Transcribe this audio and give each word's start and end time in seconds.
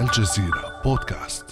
الجزيرة 0.00 0.82
بودكاست. 0.84 1.44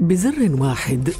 بزر 0.00 0.56
واحد. 0.60 1.12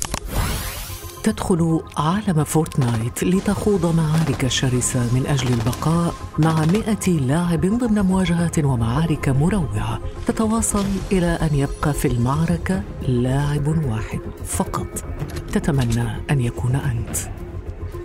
تدخل 1.22 1.81
عالم 1.97 2.45
فورتنايت 2.45 3.24
لتخوض 3.24 3.97
معارك 3.97 4.49
شرسة 4.49 5.15
من 5.15 5.26
أجل 5.26 5.53
البقاء 5.53 6.15
مع 6.38 6.65
مئة 6.65 7.10
لاعب 7.10 7.60
ضمن 7.60 8.03
مواجهات 8.03 8.58
ومعارك 8.58 9.28
مروعة. 9.28 10.01
تتواصل 10.26 10.85
إلى 11.13 11.26
أن 11.26 11.54
يبقى 11.54 11.92
في 11.92 12.08
المعركة 12.08 12.83
لاعب 13.08 13.69
واحد 13.69 14.21
فقط. 14.44 15.04
تتمنى 15.53 16.09
أن 16.30 16.41
يكون 16.41 16.74
أنت. 16.74 17.45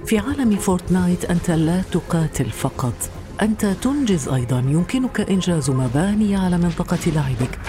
في 0.06 0.20
عالم 0.20 0.56
فورتنايت 0.56 1.26
أنت 1.26 1.52
لا 1.52 1.82
تقاتل 1.82 2.50
فقط. 2.50 2.94
أنت 3.42 3.66
تنجز 3.66 4.30
أيضا. 4.30 4.60
يمكنك 4.60 5.22
إنجاز 5.22 5.70
مباني 5.70 6.36
على 6.36 6.58
منطقة 6.58 7.00
لعبك. 7.08 7.60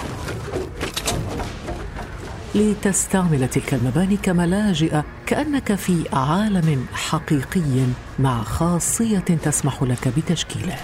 لتستعمل 2.55 3.47
تلك 3.47 3.73
المباني 3.73 4.17
كملاجئ 4.17 5.01
كأنك 5.25 5.75
في 5.75 6.03
عالم 6.13 6.85
حقيقي 6.93 7.85
مع 8.19 8.43
خاصية 8.43 9.19
تسمح 9.19 9.83
لك 9.83 10.07
بتشكيله. 10.17 10.75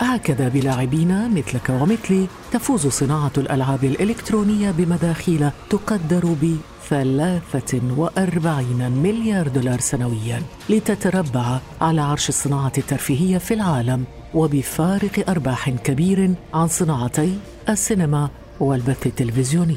هكذا 0.00 0.48
بلاعبين 0.48 1.34
مثلك 1.34 1.70
ومثلي 1.70 2.26
تفوز 2.52 2.86
صناعة 2.86 3.32
الألعاب 3.38 3.84
الإلكترونية 3.84 4.70
بمداخيل 4.70 5.50
تقدر 5.70 6.26
ب 6.42 6.56
43 6.90 8.92
مليار 9.02 9.48
دولار 9.48 9.80
سنويا 9.80 10.42
لتتربع 10.70 11.58
على 11.80 12.00
عرش 12.00 12.28
الصناعة 12.28 12.72
الترفيهية 12.78 13.38
في 13.38 13.54
العالم 13.54 14.04
وبفارق 14.34 15.30
أرباح 15.30 15.70
كبير 15.70 16.34
عن 16.54 16.68
صناعتي 16.68 17.38
السينما 17.68 18.30
والبث 18.60 19.06
التلفزيوني. 19.06 19.76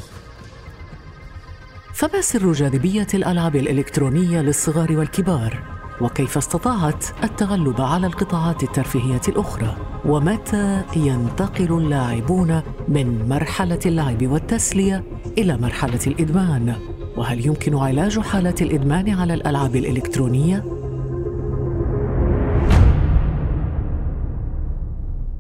فما 1.94 2.22
سر 2.22 2.52
جاذبية 2.52 3.08
الألعاب 3.14 3.56
الإلكترونية 3.56 4.42
للصغار 4.42 4.98
والكبار؟ 4.98 5.64
وكيف 6.02 6.38
استطاعت 6.38 7.06
التغلب 7.24 7.82
على 7.82 8.08
القطاعات 8.08 8.64
الترفيهية 8.64 9.22
الأخرى؟ 9.28 9.78
ومتى 10.06 10.82
ينتقل 10.96 11.78
اللاعبون 11.78 12.62
من 12.88 13.30
مرحلة 13.30 13.80
اللعب 13.86 14.28
والتسلية 14.28 15.04
إلى 15.38 15.58
مرحلة 15.58 16.00
الإدمان؟ 16.08 16.76
وهل 17.18 17.46
يمكن 17.46 17.76
علاج 17.76 18.20
حاله 18.20 18.56
الإدمان 18.62 19.10
على 19.10 19.34
الألعاب 19.34 19.76
الإلكترونية؟ 19.76 20.64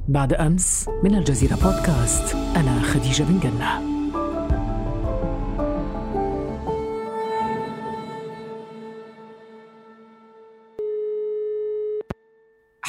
بعد 0.07 0.33
أمس 0.33 0.89
من 1.03 1.15
الجزيرة 1.15 1.55
بودكاست 1.55 2.35
أنا 2.35 2.81
خديجة 2.81 3.23
بن 3.23 3.39
جنة. 3.39 3.92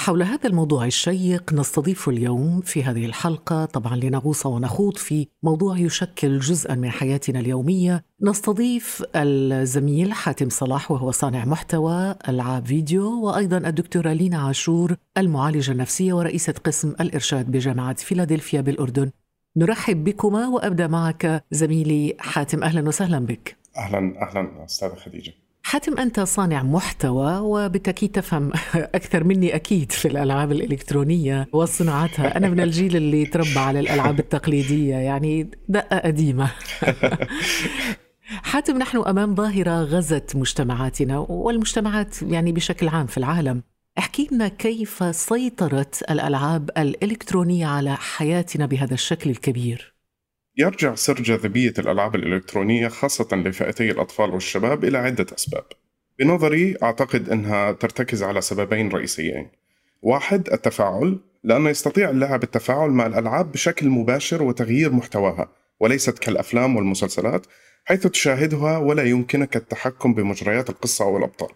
حول 0.04 0.22
هذا 0.22 0.48
الموضوع 0.48 0.86
الشيق 0.86 1.52
نستضيف 1.52 2.08
اليوم 2.08 2.60
في 2.60 2.84
هذه 2.84 3.06
الحلقة 3.06 3.64
طبعا 3.64 3.96
لنغوص 3.96 4.46
ونخوض 4.46 4.96
في 4.96 5.28
موضوع 5.42 5.78
يشكل 5.78 6.38
جزءا 6.38 6.74
من 6.74 6.90
حياتنا 6.90 7.40
اليومية. 7.40 8.04
نستضيف 8.22 9.02
الزميل 9.16 10.12
حاتم 10.12 10.48
صلاح 10.48 10.90
وهو 10.90 11.10
صانع 11.10 11.44
محتوى 11.44 12.14
ألعاب 12.28 12.66
فيديو 12.66 13.24
وأيضا 13.24 13.56
الدكتورة 13.56 14.12
لينا 14.12 14.38
عاشور 14.38 14.96
المعالجة 15.18 15.72
النفسية 15.72 16.12
ورئيسة 16.12 16.54
قسم 16.64 16.94
الإرشاد 17.00 17.50
بجامعة 17.50 17.94
فيلادلفيا 17.94 18.60
بالأردن. 18.60 19.10
نرحب 19.56 20.04
بكما 20.04 20.48
وأبدأ 20.48 20.86
معك 20.86 21.44
زميلي 21.50 22.16
حاتم. 22.18 22.62
أهلا 22.62 22.88
وسهلا 22.88 23.18
بك. 23.18 23.56
أهلا 23.76 23.98
أهلا 23.98 24.64
أستاذة 24.64 24.94
خديجة. 24.94 25.43
حاتم 25.74 25.98
أنت 25.98 26.20
صانع 26.20 26.62
محتوى 26.62 27.38
وبالتأكيد 27.38 28.10
تفهم 28.10 28.52
أكثر 28.74 29.24
مني 29.24 29.54
أكيد 29.54 29.92
في 29.92 30.08
الألعاب 30.08 30.52
الإلكترونية 30.52 31.48
وصناعتها. 31.52 32.36
أنا 32.36 32.48
من 32.48 32.60
الجيل 32.60 32.96
اللي 32.96 33.26
تربى 33.26 33.58
على 33.58 33.80
الألعاب 33.80 34.18
التقليدية 34.18 34.94
يعني 34.94 35.50
دقة 35.68 35.98
قديمة. 35.98 36.50
حاتم 38.52 38.78
نحن 38.78 38.98
أمام 38.98 39.34
ظاهرة 39.34 39.82
غزت 39.82 40.36
مجتمعاتنا 40.36 41.18
والمجتمعات 41.18 42.22
يعني 42.22 42.52
بشكل 42.52 42.88
عام 42.88 43.06
في 43.06 43.18
العالم. 43.18 43.62
احكي 43.98 44.28
لنا 44.32 44.48
كيف 44.48 45.16
سيطرت 45.16 46.04
الألعاب 46.10 46.70
الإلكترونية 46.78 47.66
على 47.66 47.96
حياتنا 47.96 48.66
بهذا 48.66 48.94
الشكل 48.94 49.30
الكبير. 49.30 49.93
يرجع 50.56 50.94
سر 50.94 51.14
جاذبية 51.14 51.74
الألعاب 51.78 52.14
الإلكترونية 52.14 52.88
خاصة 52.88 53.36
لفئتي 53.36 53.90
الأطفال 53.90 54.30
والشباب 54.30 54.84
إلى 54.84 54.98
عدة 54.98 55.26
أسباب. 55.38 55.64
بنظري 56.18 56.76
أعتقد 56.82 57.28
أنها 57.28 57.72
ترتكز 57.72 58.22
على 58.22 58.40
سببين 58.40 58.88
رئيسيين. 58.88 59.48
واحد 60.02 60.48
التفاعل، 60.52 61.18
لأنه 61.44 61.70
يستطيع 61.70 62.10
اللاعب 62.10 62.42
التفاعل 62.42 62.90
مع 62.90 63.06
الألعاب 63.06 63.52
بشكل 63.52 63.88
مباشر 63.88 64.42
وتغيير 64.42 64.92
محتواها، 64.92 65.48
وليست 65.80 66.18
كالأفلام 66.18 66.76
والمسلسلات 66.76 67.46
حيث 67.84 68.06
تشاهدها 68.06 68.78
ولا 68.78 69.02
يمكنك 69.02 69.56
التحكم 69.56 70.14
بمجريات 70.14 70.70
القصة 70.70 71.04
أو 71.04 71.16
الأبطال. 71.16 71.50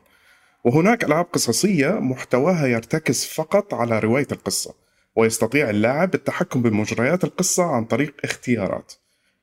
وهناك 0.64 1.04
ألعاب 1.04 1.24
قصصية 1.24 1.88
محتواها 1.88 2.66
يرتكز 2.66 3.24
فقط 3.24 3.74
على 3.74 3.98
رواية 3.98 4.26
القصة. 4.32 4.74
ويستطيع 5.18 5.70
اللاعب 5.70 6.14
التحكم 6.14 6.62
بمجريات 6.62 7.24
القصة 7.24 7.64
عن 7.64 7.84
طريق 7.84 8.14
اختيارات. 8.24 8.92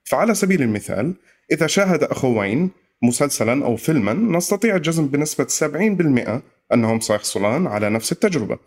فعلى 0.04 0.36
سبيل 0.36 0.62
المثال 0.62 1.14
إذا 1.52 1.68
شاهد 1.68 2.04
أخوين 2.04 2.72
مسلسلا 3.02 3.66
أو 3.66 3.76
فيلما 3.76 4.14
نستطيع 4.14 4.76
الجزم 4.76 5.08
بنسبة 5.08 5.48
70% 5.48 6.42
أنهم 6.74 7.00
سيحصلان 7.00 7.68
على 7.68 7.90
نفس 7.90 8.12
التجربة. 8.12 8.58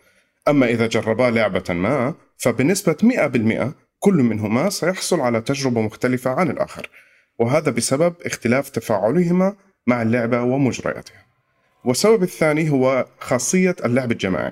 أما 0.47 0.67
إذا 0.67 0.87
جربا 0.87 1.23
لعبة 1.23 1.73
ما 1.73 2.13
فبنسبة 2.37 2.97
100% 3.03 3.73
كل 3.99 4.13
منهما 4.13 4.69
سيحصل 4.69 5.19
على 5.19 5.41
تجربة 5.41 5.81
مختلفة 5.81 6.31
عن 6.31 6.49
الآخر. 6.49 6.89
وهذا 7.39 7.71
بسبب 7.71 8.13
اختلاف 8.25 8.69
تفاعلهما 8.69 9.55
مع 9.87 10.01
اللعبة 10.01 10.41
ومجرياتها. 10.41 11.25
والسبب 11.85 12.23
الثاني 12.23 12.69
هو 12.69 13.05
خاصية 13.19 13.75
اللعب 13.85 14.11
الجماعي. 14.11 14.51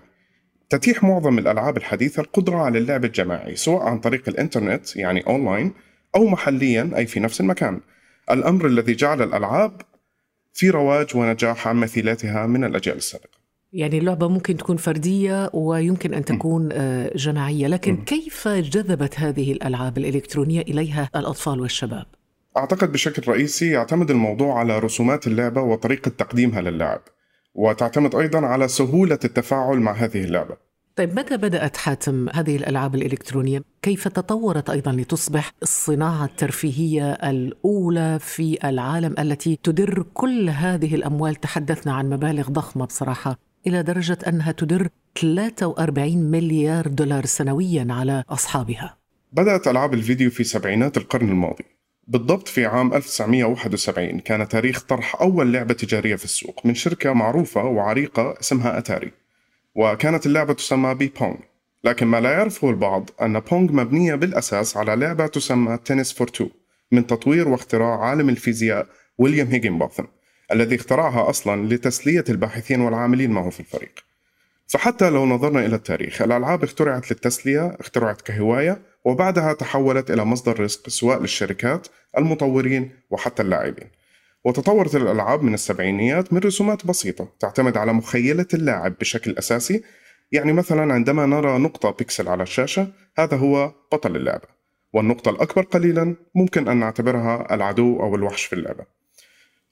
تتيح 0.69 1.03
معظم 1.03 1.39
الألعاب 1.39 1.77
الحديثة 1.77 2.21
القدرة 2.21 2.57
على 2.57 2.77
اللعب 2.77 3.05
الجماعي 3.05 3.55
سواء 3.55 3.83
عن 3.83 3.99
طريق 3.99 4.29
الإنترنت 4.29 4.95
يعني 4.95 5.27
أونلاين 5.27 5.73
أو 6.15 6.27
محليا 6.27 6.91
أي 6.95 7.05
في 7.05 7.19
نفس 7.19 7.41
المكان 7.41 7.79
الأمر 8.31 8.67
الذي 8.67 8.93
جعل 8.95 9.21
الألعاب 9.21 9.81
في 10.53 10.69
رواج 10.69 11.15
ونجاح 11.15 11.67
عن 11.67 11.75
مثيلاتها 11.75 12.45
من 12.45 12.63
الأجيال 12.63 12.97
السابقة 12.97 13.37
يعني 13.73 13.97
اللعبة 13.97 14.27
ممكن 14.27 14.57
تكون 14.57 14.77
فردية 14.77 15.49
ويمكن 15.53 16.13
أن 16.13 16.25
تكون 16.25 16.65
م. 16.65 17.09
جماعية 17.15 17.67
لكن. 17.67 17.97
كيف 17.97 18.47
جذبت 18.47 19.19
هذه 19.19 19.51
الألعاب 19.51 19.97
الإلكترونية 19.97 20.61
إليها 20.61 21.09
الأطفال 21.15 21.59
والشباب؟ 21.59 22.05
أعتقد 22.57 22.91
بشكل 22.91 23.31
رئيسي 23.31 23.71
يعتمد 23.71 24.11
الموضوع 24.11 24.59
على 24.59 24.79
رسومات 24.79 25.27
اللعبة 25.27 25.61
وطريقة 25.61 26.09
تقديمها 26.09 26.61
للاعب 26.61 27.01
وتعتمد 27.57 28.15
أيضا 28.15 28.45
على 28.45 28.67
سهولة 28.67 29.19
التفاعل 29.25 29.79
مع 29.79 29.91
هذه 29.91 30.23
اللعبة. 30.23 30.67
طيب 30.95 31.19
متى 31.19 31.37
بدأت 31.37 31.77
حاتم 31.77 32.29
هذه 32.33 32.55
الألعاب 32.55 32.95
الإلكترونية؟ 32.95 33.63
كيف 33.81 34.07
تطورت 34.07 34.69
أيضا 34.69 34.91
لتصبح 34.91 35.51
الصناعة 35.63 36.25
الترفيهية 36.25 37.11
الأولى 37.11 38.19
في 38.21 38.57
العالم 38.63 39.15
التي 39.19 39.59
تدر 39.63 40.05
كل 40.13 40.49
هذه 40.49 40.95
الأموال؟ 40.95 41.35
تحدثنا 41.35 41.93
عن 41.93 42.09
مبالغ 42.09 42.49
ضخمة 42.49 42.85
بصراحة 42.85 43.39
إلى 43.67 43.83
درجة 43.83 44.17
أنها 44.27 44.51
تدر 44.51 44.87
43 45.21 46.17
مليار 46.17 46.87
دولار 46.87 47.25
سنويا 47.25 47.87
على 47.89 48.23
أصحابها. 48.29 48.97
بدأت 49.31 49.67
ألعاب 49.67 49.93
الفيديو 49.93 50.29
في 50.31 50.43
سبعينات 50.43 50.97
القرن 50.97 51.29
الماضي. 51.29 51.76
بالضبط 52.07 52.47
في 52.47 52.65
عام 52.65 52.93
1971 52.93 54.19
كان 54.19 54.47
تاريخ 54.47 54.81
طرح 54.81 55.21
أول 55.21 55.53
لعبة 55.53 55.73
تجارية 55.73 56.15
في 56.15 56.25
السوق 56.25 56.65
من 56.65 56.75
شركة 56.75 57.13
معروفة 57.13 57.63
وعريقة 57.63 58.35
اسمها 58.39 58.77
أتاري. 58.77 59.11
وكانت 59.75 60.25
اللعبة 60.25 60.53
تسمى 60.53 60.93
ب 60.93 61.01
Pong 61.01 61.35
لكن 61.83 62.07
ما 62.07 62.21
لا 62.21 62.31
يعرفه 62.31 62.69
البعض 62.69 63.09
أن 63.21 63.39
Pong 63.39 63.71
مبنية 63.71 64.15
بالأساس 64.15 64.77
على 64.77 64.95
لعبة 64.95 65.27
تسمى 65.27 65.77
Tennis 65.85 66.13
for 66.13 66.27
Two 66.27 66.47
من 66.91 67.07
تطوير 67.07 67.47
واختراع 67.47 67.99
عالم 67.99 68.29
الفيزياء 68.29 68.87
ويليام 69.17 69.47
هيجنبوثم 69.47 70.03
الذي 70.51 70.75
اخترعها 70.75 71.29
أصلا 71.29 71.73
لتسلية 71.73 72.23
الباحثين 72.29 72.81
والعاملين 72.81 73.31
معه 73.31 73.49
في 73.49 73.59
الفريق. 73.59 74.03
فحتى 74.67 75.09
لو 75.09 75.25
نظرنا 75.25 75.65
إلى 75.65 75.75
التاريخ 75.75 76.21
الألعاب 76.21 76.63
اخترعت 76.63 77.11
للتسلية 77.11 77.77
اخترعت 77.79 78.21
كهواية 78.21 78.81
وبعدها 79.07 79.53
تحولت 79.53 80.11
إلى 80.11 80.25
مصدر 80.25 80.59
رزق 80.59 80.89
سواء 80.89 81.21
للشركات 81.21 81.87
المطورين 82.17 82.91
وحتى 83.09 83.43
اللاعبين. 83.43 83.87
وتطورت 84.45 84.95
الألعاب 84.95 85.43
من 85.43 85.53
السبعينيات 85.53 86.33
من 86.33 86.39
رسومات 86.39 86.85
بسيطة 86.85 87.27
تعتمد 87.39 87.77
على 87.77 87.93
مخيلة 87.93 88.45
اللاعب 88.53 88.95
بشكل 88.99 89.35
أساسي. 89.37 89.83
يعني 90.31 90.53
مثلا 90.53 90.93
عندما 90.93 91.25
نرى 91.25 91.57
نقطة 91.57 91.91
بيكسل 91.91 92.27
على 92.27 92.43
الشاشة 92.43 92.87
هذا 93.17 93.37
هو 93.37 93.73
بطل 93.91 94.15
اللعبة. 94.15 94.47
والنقطة 94.93 95.29
الأكبر 95.29 95.61
قليلا 95.61 96.15
ممكن 96.35 96.67
أن 96.67 96.77
نعتبرها 96.77 97.55
العدو 97.55 97.99
أو 97.99 98.15
الوحش 98.15 98.45
في 98.45 98.53
اللعبة. 98.53 98.85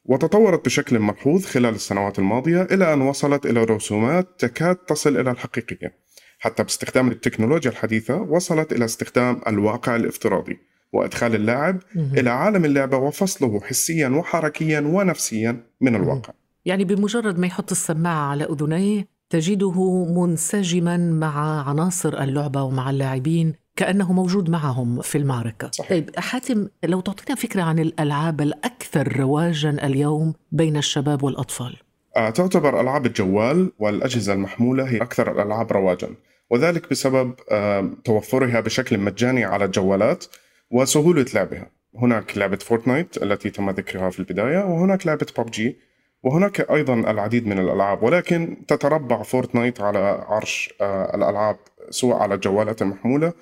وتطورت 0.05 0.65
بشكل 0.65 0.99
ملحوظ 0.99 1.45
خلال 1.45 1.75
السنوات 1.75 2.19
الماضية 2.19 2.61
إلى 2.61 2.93
أن 2.93 3.01
وصلت 3.01 3.45
إلى 3.45 3.63
رسومات 3.63 4.27
تكاد 4.39 4.75
تصل 4.75 5.17
إلى 5.17 5.31
الحقيقية. 5.31 6.04
حتى 6.39 6.63
باستخدام 6.63 7.11
التكنولوجيا 7.11 7.71
الحديثة 7.71 8.15
وصلت 8.15 8.71
إلى 8.71 8.85
استخدام 8.85 9.41
الواقع 9.47 9.95
الافتراضي 9.95 10.57
وإدخال 10.93 11.35
اللاعب 11.35 11.81
إلى 11.95 12.29
عالم 12.29 12.65
اللعبة 12.65 12.97
وفصله 12.97 13.61
حسيا 13.61 14.09
وحركيا 14.09 14.79
ونفسيا 14.79 15.63
من 15.81 15.95
الواقع. 15.95 16.33
يعني 16.65 16.83
بمجرد 16.83 17.39
ما 17.39 17.47
يحط 17.47 17.71
السماعة 17.71 18.29
على 18.29 18.43
أذنيه 18.43 19.07
تجده 19.29 20.05
منسجما 20.05 20.97
مع 20.97 21.67
عناصر 21.69 22.23
اللعبة 22.23 22.63
ومع 22.63 22.89
اللاعبين 22.89 23.53
كأنه 23.75 24.13
موجود 24.13 24.49
معهم 24.49 25.01
في 25.01 25.17
المعركة. 25.17 25.71
صحيح. 25.71 25.89
طيب 25.89 26.09
حاتم 26.17 26.67
لو 26.83 27.01
تعطينا 27.01 27.35
فكرة 27.35 27.61
عن 27.61 27.79
الألعاب 27.79 28.41
الأكثر 28.41 29.19
رواجا 29.19 29.69
اليوم 29.69 30.33
بين 30.51 30.77
الشباب 30.77 31.23
والأطفال. 31.23 31.77
تعتبر 32.15 32.81
ألعاب 32.81 33.06
الجوال 33.06 33.71
والأجهزة 33.79 34.33
المحمولة 34.33 34.89
هي 34.89 34.97
أكثر 34.97 35.31
الألعاب 35.31 35.71
رواجا 35.71 36.09
وذلك 36.50 36.89
بسبب 36.89 37.35
آه، 37.51 37.89
توفرها 38.03 38.59
بشكل 38.59 38.97
مجاني 38.97 39.45
على 39.45 39.65
الجوالات 39.65 40.25
وسهولة 40.71 41.25
لعبها. 41.33 41.71
هناك 41.95 42.38
لعبة 42.38 42.57
Fortnite 42.57 43.23
التي 43.23 43.50
تم 43.50 43.69
ذكرها 43.69 44.09
في 44.09 44.19
البداية 44.19 44.57
وهناك 44.57 45.07
لعبة 45.07 45.27
ببجي 45.38 45.77
وهناك 46.23 46.71
أيضا 46.71 46.94
العديد 46.94 47.47
من 47.47 47.59
الألعاب 47.59 48.03
ولكن 48.03 48.57
تتربع 48.67 49.23
Fortnite 49.23 49.81
على 49.81 50.25
عرش 50.27 50.73
آه، 50.81 51.15
الألعاب 51.15 51.57
سواء 51.89 52.17
على 52.17 52.35
الجوالات 52.35 52.81
المحمولة 52.81 53.33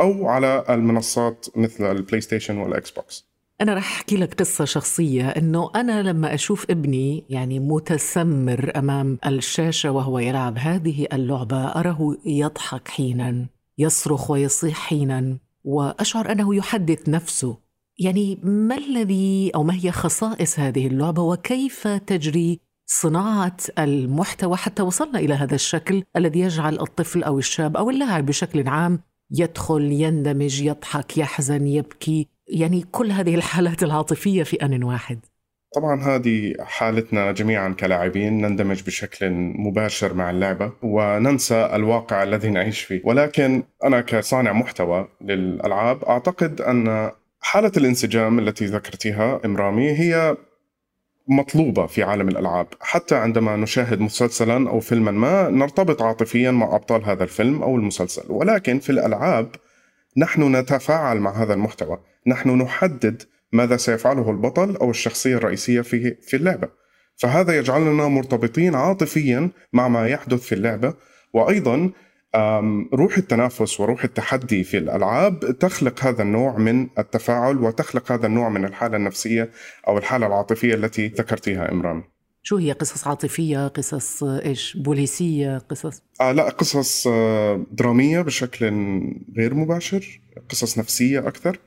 أو 0.00 0.28
على 0.28 0.64
المنصات 0.70 1.46
مثل 1.56 1.90
ال 1.90 2.20
PlayStation 2.20 2.58
وال 2.58 2.90
Xbox. 2.90 3.31
أنا 3.62 3.74
رح 3.74 3.92
أحكي 3.92 4.16
لك 4.16 4.34
قصة 4.34 4.64
شخصية 4.64 5.28
إنه 5.28 5.70
أنا 5.74 6.02
لما 6.02 6.34
أشوف 6.34 6.70
ابني 6.70 7.24
يعني 7.28 7.58
متسمر 7.58 8.72
أمام 8.76 9.18
الشاشة 9.26 9.90
وهو 9.90 10.18
يلعب 10.18 10.58
هذه 10.58 11.06
اللعبة 11.12 11.56
أراه 11.56 12.16
يضحك 12.26 12.88
حينا 12.88 13.46
يصرخ 13.78 14.30
ويصيح 14.30 14.76
حينا 14.76 15.38
وأشعر 15.64 16.32
أنه 16.32 16.54
يحدث 16.54 17.08
نفسه. 17.08 17.56
يعني 17.98 18.38
ما 18.42 18.76
الذي 18.76 19.50
أو 19.54 19.62
ما 19.62 19.74
هي 19.74 19.92
خصائص 19.92 20.58
هذه 20.58 20.86
اللعبة؟ 20.86 21.22
وكيف 21.22 21.88
تجري 21.88 22.60
صناعة 22.86 23.56
المحتوى 23.78 24.56
حتى 24.56 24.82
وصلنا 24.82 25.18
إلى 25.18 25.34
هذا 25.34 25.54
الشكل 25.54 26.04
الذي 26.16 26.40
يجعل 26.40 26.80
الطفل 26.80 27.22
أو 27.22 27.38
الشاب 27.38 27.76
أو 27.76 27.90
اللاعب 27.90 28.26
بشكل 28.26 28.68
عام 28.68 29.00
يدخل 29.30 29.82
يندمج 29.82 30.62
يضحك 30.62 31.18
يحزن 31.18 31.66
يبكي 31.66 32.28
يعني 32.48 32.84
كل 32.90 33.10
هذه 33.10 33.34
الحالات 33.34 33.82
العاطفية 33.82 34.42
في 34.42 34.56
آن 34.56 34.84
واحد. 34.84 35.18
طبعا 35.74 36.02
هذه 36.02 36.54
حالتنا 36.60 37.32
جميعا 37.32 37.68
كلاعبين 37.68 38.40
نندمج 38.40 38.82
بشكل 38.82 39.30
مباشر 39.56 40.14
مع 40.14 40.30
اللعبة 40.30 40.72
وننسى 40.82 41.70
الواقع 41.74 42.22
الذي 42.22 42.50
نعيش 42.50 42.80
فيه. 42.80 43.00
ولكن 43.04 43.62
أنا 43.84 44.00
كصانع 44.00 44.52
محتوى 44.52 45.08
للألعاب 45.20 46.04
أعتقد 46.04 46.60
أن 46.60 47.10
حالة 47.40 47.72
الانسجام 47.76 48.38
التي 48.38 48.66
ذكرتها 48.66 49.40
إمرامي 49.44 49.90
هي 49.90 50.36
مطلوبة 51.28 51.86
في 51.86 52.02
عالم 52.02 52.28
الألعاب. 52.28 52.66
حتى 52.80 53.14
عندما 53.14 53.56
نشاهد 53.56 54.00
مسلسلا 54.00 54.70
أو 54.70 54.80
فيلما 54.80 55.10
ما 55.10 55.48
نرتبط 55.50 56.02
عاطفيا 56.02 56.50
مع 56.50 56.74
أبطال 56.74 57.04
هذا 57.04 57.24
الفيلم 57.24 57.62
أو 57.62 57.76
المسلسل. 57.76 58.24
ولكن 58.28 58.78
في 58.78 58.90
الألعاب 58.90 59.48
نحن 60.16 60.56
نتفاعل 60.56 61.18
مع 61.20 61.42
هذا 61.42 61.54
المحتوى. 61.54 61.98
نحن 62.26 62.50
نحدد 62.50 63.22
ماذا 63.52 63.76
سيفعله 63.76 64.30
البطل 64.30 64.76
أو 64.76 64.90
الشخصية 64.90 65.36
الرئيسية 65.36 65.80
في 65.80 66.14
في 66.14 66.36
اللعبة 66.36 66.68
فهذا 67.16 67.58
يجعلنا 67.58 68.08
مرتبطين 68.08 68.74
عاطفيا 68.74 69.50
مع 69.72 69.88
ما 69.88 70.08
يحدث 70.08 70.40
في 70.40 70.54
اللعبة 70.54 70.94
وأيضا 71.32 71.90
روح 72.94 73.16
التنافس 73.16 73.80
وروح 73.80 74.04
التحدي 74.04 74.64
في 74.64 74.78
الألعاب 74.78 75.58
تخلق 75.58 76.04
هذا 76.04 76.22
النوع 76.22 76.58
من 76.58 76.88
التفاعل 76.98 77.58
وتخلق 77.58 78.12
هذا 78.12 78.26
النوع 78.26 78.48
من 78.48 78.64
الحالة 78.64 78.96
النفسية 78.96 79.50
أو 79.88 79.98
الحالة 79.98 80.26
العاطفية 80.26 80.74
التي 80.74 81.06
ذكرتيها 81.08 81.72
إمران. 81.72 82.02
شو 82.42 82.56
هي 82.56 82.72
قصص 82.72 83.06
عاطفية، 83.06 83.68
قصص 83.68 84.22
إيش؟ 84.22 84.76
بوليسية، 84.76 85.58
قصص 85.58 86.02
آه 86.20 86.32
لا 86.32 86.48
قصص 86.48 87.06
آه، 87.06 87.66
درامية 87.72 88.20
بشكل 88.20 88.64
غير 89.36 89.54
مباشر، 89.54 90.20
قصص 90.48 90.78
نفسية 90.78 91.18
أكثر. 91.18 91.58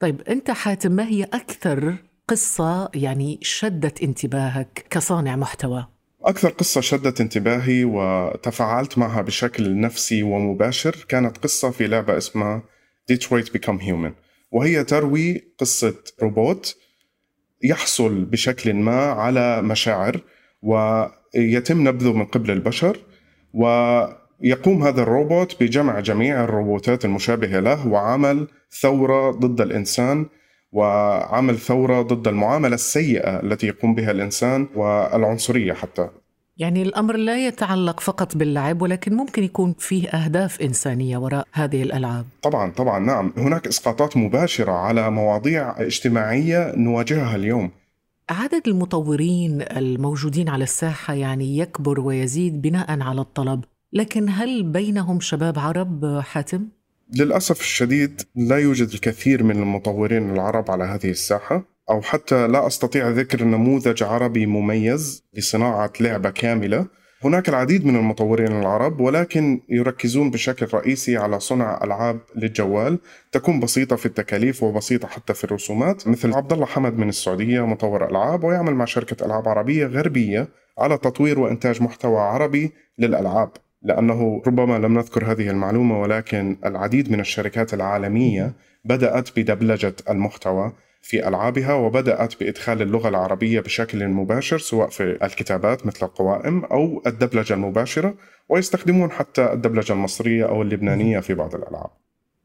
طيب 0.00 0.20
أنت 0.20 0.50
حاتم 0.50 0.92
ما 0.92 1.08
هي 1.08 1.24
أكثر 1.24 1.96
قصة 2.28 2.90
يعني 2.94 3.38
شدت 3.42 4.02
انتباهك 4.02 4.86
كصانع 4.90 5.36
محتوى؟ 5.36 5.86
أكثر 6.22 6.48
قصة 6.48 6.80
شدت 6.80 7.20
انتباهي 7.20 7.84
وتفاعلت 7.84 8.98
معها 8.98 9.22
بشكل 9.22 9.80
نفسي 9.80 10.22
ومباشر 10.22 11.06
كانت 11.08 11.38
قصة 11.38 11.70
في 11.70 11.86
لعبة 11.86 12.16
اسمها 12.16 12.62
Detroit 13.12 13.46
Become 13.46 13.80
Human 13.80 14.12
وهي 14.52 14.84
تروي 14.84 15.54
قصة 15.58 15.94
روبوت 16.22 16.76
يحصل 17.62 18.24
بشكل 18.24 18.74
ما 18.74 19.00
على 19.00 19.62
مشاعر 19.62 20.20
ويتم 20.62 21.88
نبذه 21.88 22.12
من 22.12 22.24
قبل 22.24 22.50
البشر 22.50 22.98
ويقوم 24.42 24.82
هذا 24.82 25.02
الروبوت 25.02 25.62
بجمع 25.62 26.00
جميع 26.00 26.44
الروبوتات 26.44 27.04
المشابهة 27.04 27.60
له 27.60 27.86
وعمل 27.86 28.48
ثورة 28.80 29.30
ضد 29.30 29.60
الإنسان 29.60 30.26
وعمل 30.72 31.58
ثورة 31.58 32.02
ضد 32.02 32.28
المعاملة 32.28 32.74
السيئة 32.74 33.40
التي 33.40 33.66
يقوم 33.66 33.94
بها 33.94 34.10
الإنسان 34.10 34.68
والعنصرية 34.74 35.72
حتى. 35.72 36.08
يعني 36.56 36.82
الأمر 36.82 37.16
لا 37.16 37.46
يتعلق 37.46 38.00
فقط 38.00 38.36
باللعب 38.36 38.82
ولكن 38.82 39.14
ممكن 39.14 39.42
يكون 39.42 39.74
فيه 39.78 40.08
أهداف 40.08 40.60
إنسانية 40.60 41.18
وراء 41.18 41.46
هذه 41.52 41.82
الألعاب. 41.82 42.26
طبعا 42.42 42.70
طبعا 42.70 42.98
نعم. 42.98 43.32
هناك 43.36 43.66
إسقاطات 43.66 44.16
مباشرة 44.16 44.72
على 44.72 45.10
مواضيع 45.10 45.80
اجتماعية 45.80 46.72
نواجهها 46.76 47.36
اليوم. 47.36 47.70
عدد 48.30 48.68
المطورين 48.68 49.62
الموجودين 49.62 50.48
على 50.48 50.64
الساحة 50.64 51.14
يعني 51.14 51.58
يكبر 51.58 52.00
ويزيد 52.00 52.62
بناء 52.62 53.02
على 53.02 53.20
الطلب. 53.20 53.64
لكن 53.92 54.28
هل 54.28 54.62
بينهم 54.62 55.20
شباب 55.20 55.58
عرب 55.58 56.20
حاتم؟ 56.20 56.68
للأسف 57.14 57.60
الشديد 57.60 58.22
لا 58.36 58.56
يوجد 58.56 58.88
الكثير 58.88 59.42
من 59.42 59.56
المطورين 59.56 60.30
العرب 60.30 60.70
على 60.70 60.84
هذه 60.84 61.10
الساحة 61.10 61.64
أو 61.90 62.02
حتى 62.02 62.48
لا 62.48 62.66
أستطيع 62.66 63.08
ذكر 63.08 63.44
نموذج 63.44 64.02
عربي 64.02 64.46
مميز 64.46 65.24
لصناعة 65.34 65.92
لعبة 66.00 66.30
كاملة 66.30 66.86
هناك 67.24 67.48
العديد 67.48 67.86
من 67.86 67.96
المطورين 67.96 68.60
العرب 68.60 69.00
ولكن 69.00 69.60
يركزون 69.68 70.30
بشكل 70.30 70.66
رئيسي 70.74 71.16
على 71.16 71.40
صنع 71.40 71.84
ألعاب 71.84 72.20
للجوال 72.36 72.98
تكون 73.32 73.60
بسيطة 73.60 73.96
في 73.96 74.06
التكاليف 74.06 74.62
وبسيطة 74.62 75.08
حتى 75.08 75.34
في 75.34 75.44
الرسومات 75.44 76.08
مثل 76.08 76.34
عبد 76.34 76.52
الله 76.52 76.66
حمد 76.66 76.98
من 76.98 77.08
السعودية 77.08 77.66
مطور 77.66 78.10
ألعاب 78.10 78.44
ويعمل 78.44 78.74
مع 78.74 78.84
شركة 78.84 79.26
ألعاب 79.26 79.48
عربية 79.48 79.86
غربية 79.86 80.48
على 80.78 80.98
تطوير 80.98 81.38
وإنتاج 81.38 81.82
محتوى 81.82 82.20
عربي 82.20 82.72
للألعاب 82.98 83.50
لأنه 83.82 84.42
ربما 84.46 84.78
لم 84.78 84.98
نذكر 84.98 85.32
هذه 85.32 85.50
المعلومة 85.50 86.00
ولكن 86.00 86.58
العديد 86.64 87.10
من 87.10 87.20
الشركات 87.20 87.74
العالمية 87.74 88.52
بدأت 88.84 89.38
بدبلجة 89.38 89.94
المحتوى 90.10 90.72
في 91.02 91.28
ألعابها 91.28 91.74
وبدأت 91.74 92.40
بإدخال 92.40 92.82
اللغة 92.82 93.08
العربية 93.08 93.60
بشكل 93.60 94.08
مباشر 94.08 94.58
سواء 94.58 94.88
في 94.88 95.24
الكتابات 95.24 95.86
مثل 95.86 96.06
القوائم 96.06 96.64
أو 96.64 97.02
الدبلجة 97.06 97.54
المباشرة 97.54 98.14
ويستخدمون 98.48 99.10
حتى 99.10 99.52
الدبلجة 99.52 99.92
المصرية 99.92 100.48
أو 100.48 100.62
اللبنانية 100.62 101.20
في 101.20 101.34
بعض 101.34 101.54
الألعاب. 101.54 101.90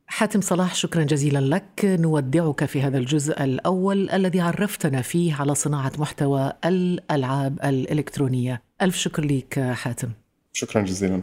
حاتم 0.07 0.41
صلاح 0.41 0.75
شكرا 0.75 1.03
جزيلا 1.03 1.39
لك. 1.39 1.85
نودعك 1.85 2.65
في 2.65 2.81
هذا 2.81 2.97
الجزء 2.97 3.43
الأول 3.43 4.09
الذي 4.09 4.41
عرفتنا 4.41 5.01
فيه 5.01 5.35
على 5.35 5.55
صناعة 5.55 5.91
محتوى 5.97 6.53
الألعاب 6.65 7.59
الإلكترونية. 7.63 8.61
ألف 8.81 8.95
شكر 8.95 9.25
لك 9.25 9.59
حاتم. 9.59 10.09
شكرا 10.53 10.81
جزيلا. 10.81 11.21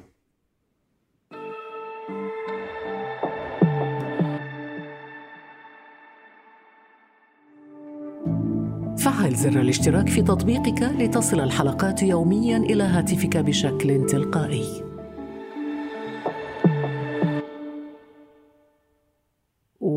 فعل 8.99 9.34
زر 9.34 9.60
الاشتراك 9.60 10.08
في 10.08 10.22
تطبيقك 10.22 10.82
لتصل 10.82 11.40
الحلقات 11.40 12.02
يوميا 12.02 12.56
إلى 12.56 12.82
هاتفك 12.82 13.37
بشكل 13.37 14.06
تلقائي. 14.06 14.89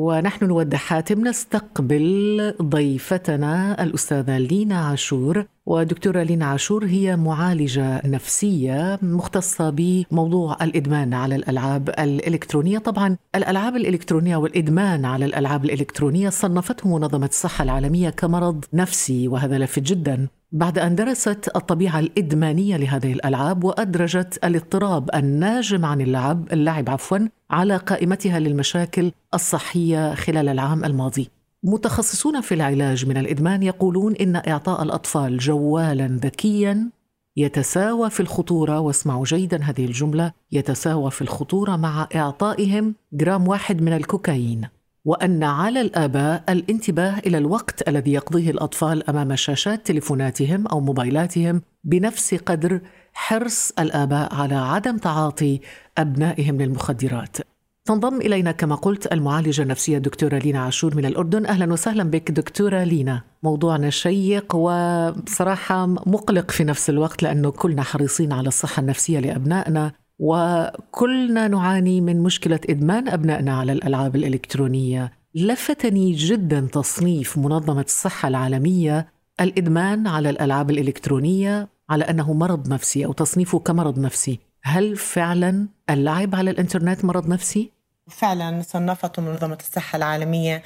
ونحن 0.03 0.45
نودع 0.45 0.77
حاتم 0.77 1.27
نستقبل 1.27 2.53
ضيفتنا 2.61 3.83
الأستاذة 3.83 4.37
لينا 4.37 4.75
عاشور. 4.75 5.45
ودكتورة 5.65 6.23
لينا 6.23 6.45
عاشور 6.45 6.85
هي 6.85 7.15
معالجة 7.15 8.07
نفسية 8.07 8.99
مختصة 9.01 9.69
بموضوع 9.69 10.57
الإدمان 10.61 11.13
على 11.13 11.35
الألعاب 11.35 11.89
الإلكترونية. 11.89 12.77
طبعا 12.77 13.17
الألعاب 13.35 13.75
الإلكترونية 13.75 14.35
والإدمان 14.35 15.05
على 15.05 15.25
الألعاب 15.25 15.65
الإلكترونية 15.65 16.29
صنفته 16.29 16.97
منظمة 16.97 17.25
الصحة 17.25 17.63
العالمية 17.63 18.09
كمرض 18.09 18.65
نفسي 18.73 19.27
وهذا 19.27 19.57
لافت 19.57 19.79
جدا. 19.79 20.27
بعد 20.53 20.79
أن 20.79 20.95
درست 20.95 21.49
الطبيعة 21.55 21.99
الإدمانية 21.99 22.77
لهذه 22.77 23.13
الألعاب 23.13 23.63
وأدرجت 23.63 24.39
الاضطراب 24.43 25.09
الناجم 25.15 25.85
عن 25.85 26.01
اللعب 26.01 26.53
اللعب 26.53 26.89
عفوا 26.89 27.17
على 27.51 27.77
قائمتها 27.77 28.39
للمشاكل 28.39 29.11
الصحية 29.33 30.13
خلال 30.15 30.49
العام 30.49 30.85
الماضي. 30.85 31.29
متخصصون 31.63 32.41
في 32.41 32.53
العلاج 32.53 33.05
من 33.05 33.17
الإدمان 33.17 33.63
يقولون 33.63 34.15
إن 34.15 34.35
إعطاء 34.35 34.83
الأطفال 34.83 35.37
جوالا 35.37 36.07
ذكيا 36.07 36.89
يتساوى 37.37 38.09
في 38.09 38.19
الخطورة 38.19 38.79
واسمعوا 38.79 39.25
جيدا 39.25 39.63
هذه 39.63 39.85
الجملة 39.85 40.31
يتساوى 40.51 41.11
في 41.11 41.21
الخطورة 41.21 41.75
مع 41.75 42.07
إعطائهم 42.15 42.95
جرام 43.13 43.47
واحد 43.47 43.81
من 43.81 43.93
الكوكايين. 43.93 44.67
وأن 45.05 45.43
على 45.43 45.81
الآباء 45.81 46.43
الانتباه 46.49 47.19
إلى 47.19 47.37
الوقت 47.37 47.87
الذي 47.87 48.13
يقضيه 48.13 48.51
الأطفال 48.51 49.09
أمام 49.09 49.35
شاشات 49.35 49.87
تليفوناتهم 49.87 50.67
أو 50.67 50.79
موبايلاتهم 50.79 51.61
بنفس 51.83 52.35
قدر 52.35 52.81
حرص 53.13 53.71
الآباء 53.79 54.35
على 54.35 54.55
عدم 54.55 54.97
تعاطي 54.97 55.59
أبنائهم 55.97 56.61
للمخدرات. 56.61 57.37
تنضم 57.85 58.21
إلينا 58.21 58.51
كما 58.51 58.75
قلت 58.75 59.13
المعالجة 59.13 59.61
النفسية 59.61 59.97
الدكتورة 59.97 60.37
لينا 60.37 60.59
عاشور 60.59 60.95
من 60.95 61.05
الأردن، 61.05 61.45
أهلا 61.45 61.73
وسهلا 61.73 62.03
بك 62.03 62.31
دكتورة 62.31 62.83
لينا. 62.83 63.21
موضوعنا 63.43 63.89
شيق 63.89 64.55
وبصراحه 64.55 65.85
مقلق 65.85 66.51
في 66.51 66.63
نفس 66.63 66.89
الوقت 66.89 67.23
لأنه 67.23 67.51
كلنا 67.51 67.83
حريصين 67.83 68.33
على 68.33 68.47
الصحة 68.47 68.79
النفسية 68.79 69.19
لأبنائنا 69.19 69.91
وكلنا 70.19 71.47
نعاني 71.47 72.01
من 72.01 72.23
مشكلة 72.23 72.59
إدمان 72.69 73.09
أبنائنا 73.09 73.57
على 73.57 73.71
الألعاب 73.71 74.15
الإلكترونية. 74.15 75.11
لفتني 75.35 76.11
جدا 76.11 76.67
تصنيف 76.71 77.37
منظمة 77.37 77.81
الصحة 77.81 78.27
العالمية 78.27 79.07
الإدمان 79.41 80.07
على 80.07 80.29
الألعاب 80.29 80.69
الإلكترونية 80.69 81.69
على 81.89 82.03
أنه 82.03 82.33
مرض 82.33 82.73
نفسي 82.73 83.05
أو 83.05 83.13
تصنيفه 83.13 83.59
كمرض 83.59 83.99
نفسي. 83.99 84.39
هل 84.63 84.95
فعلا 84.95 85.67
اللعب 85.89 86.35
على 86.35 86.51
الإنترنت 86.51 87.05
مرض 87.05 87.27
نفسي؟ 87.27 87.71
فعلا 88.09 88.61
صنفته 88.61 89.21
منظمة 89.21 89.57
الصحة 89.59 89.97
العالمية 89.97 90.63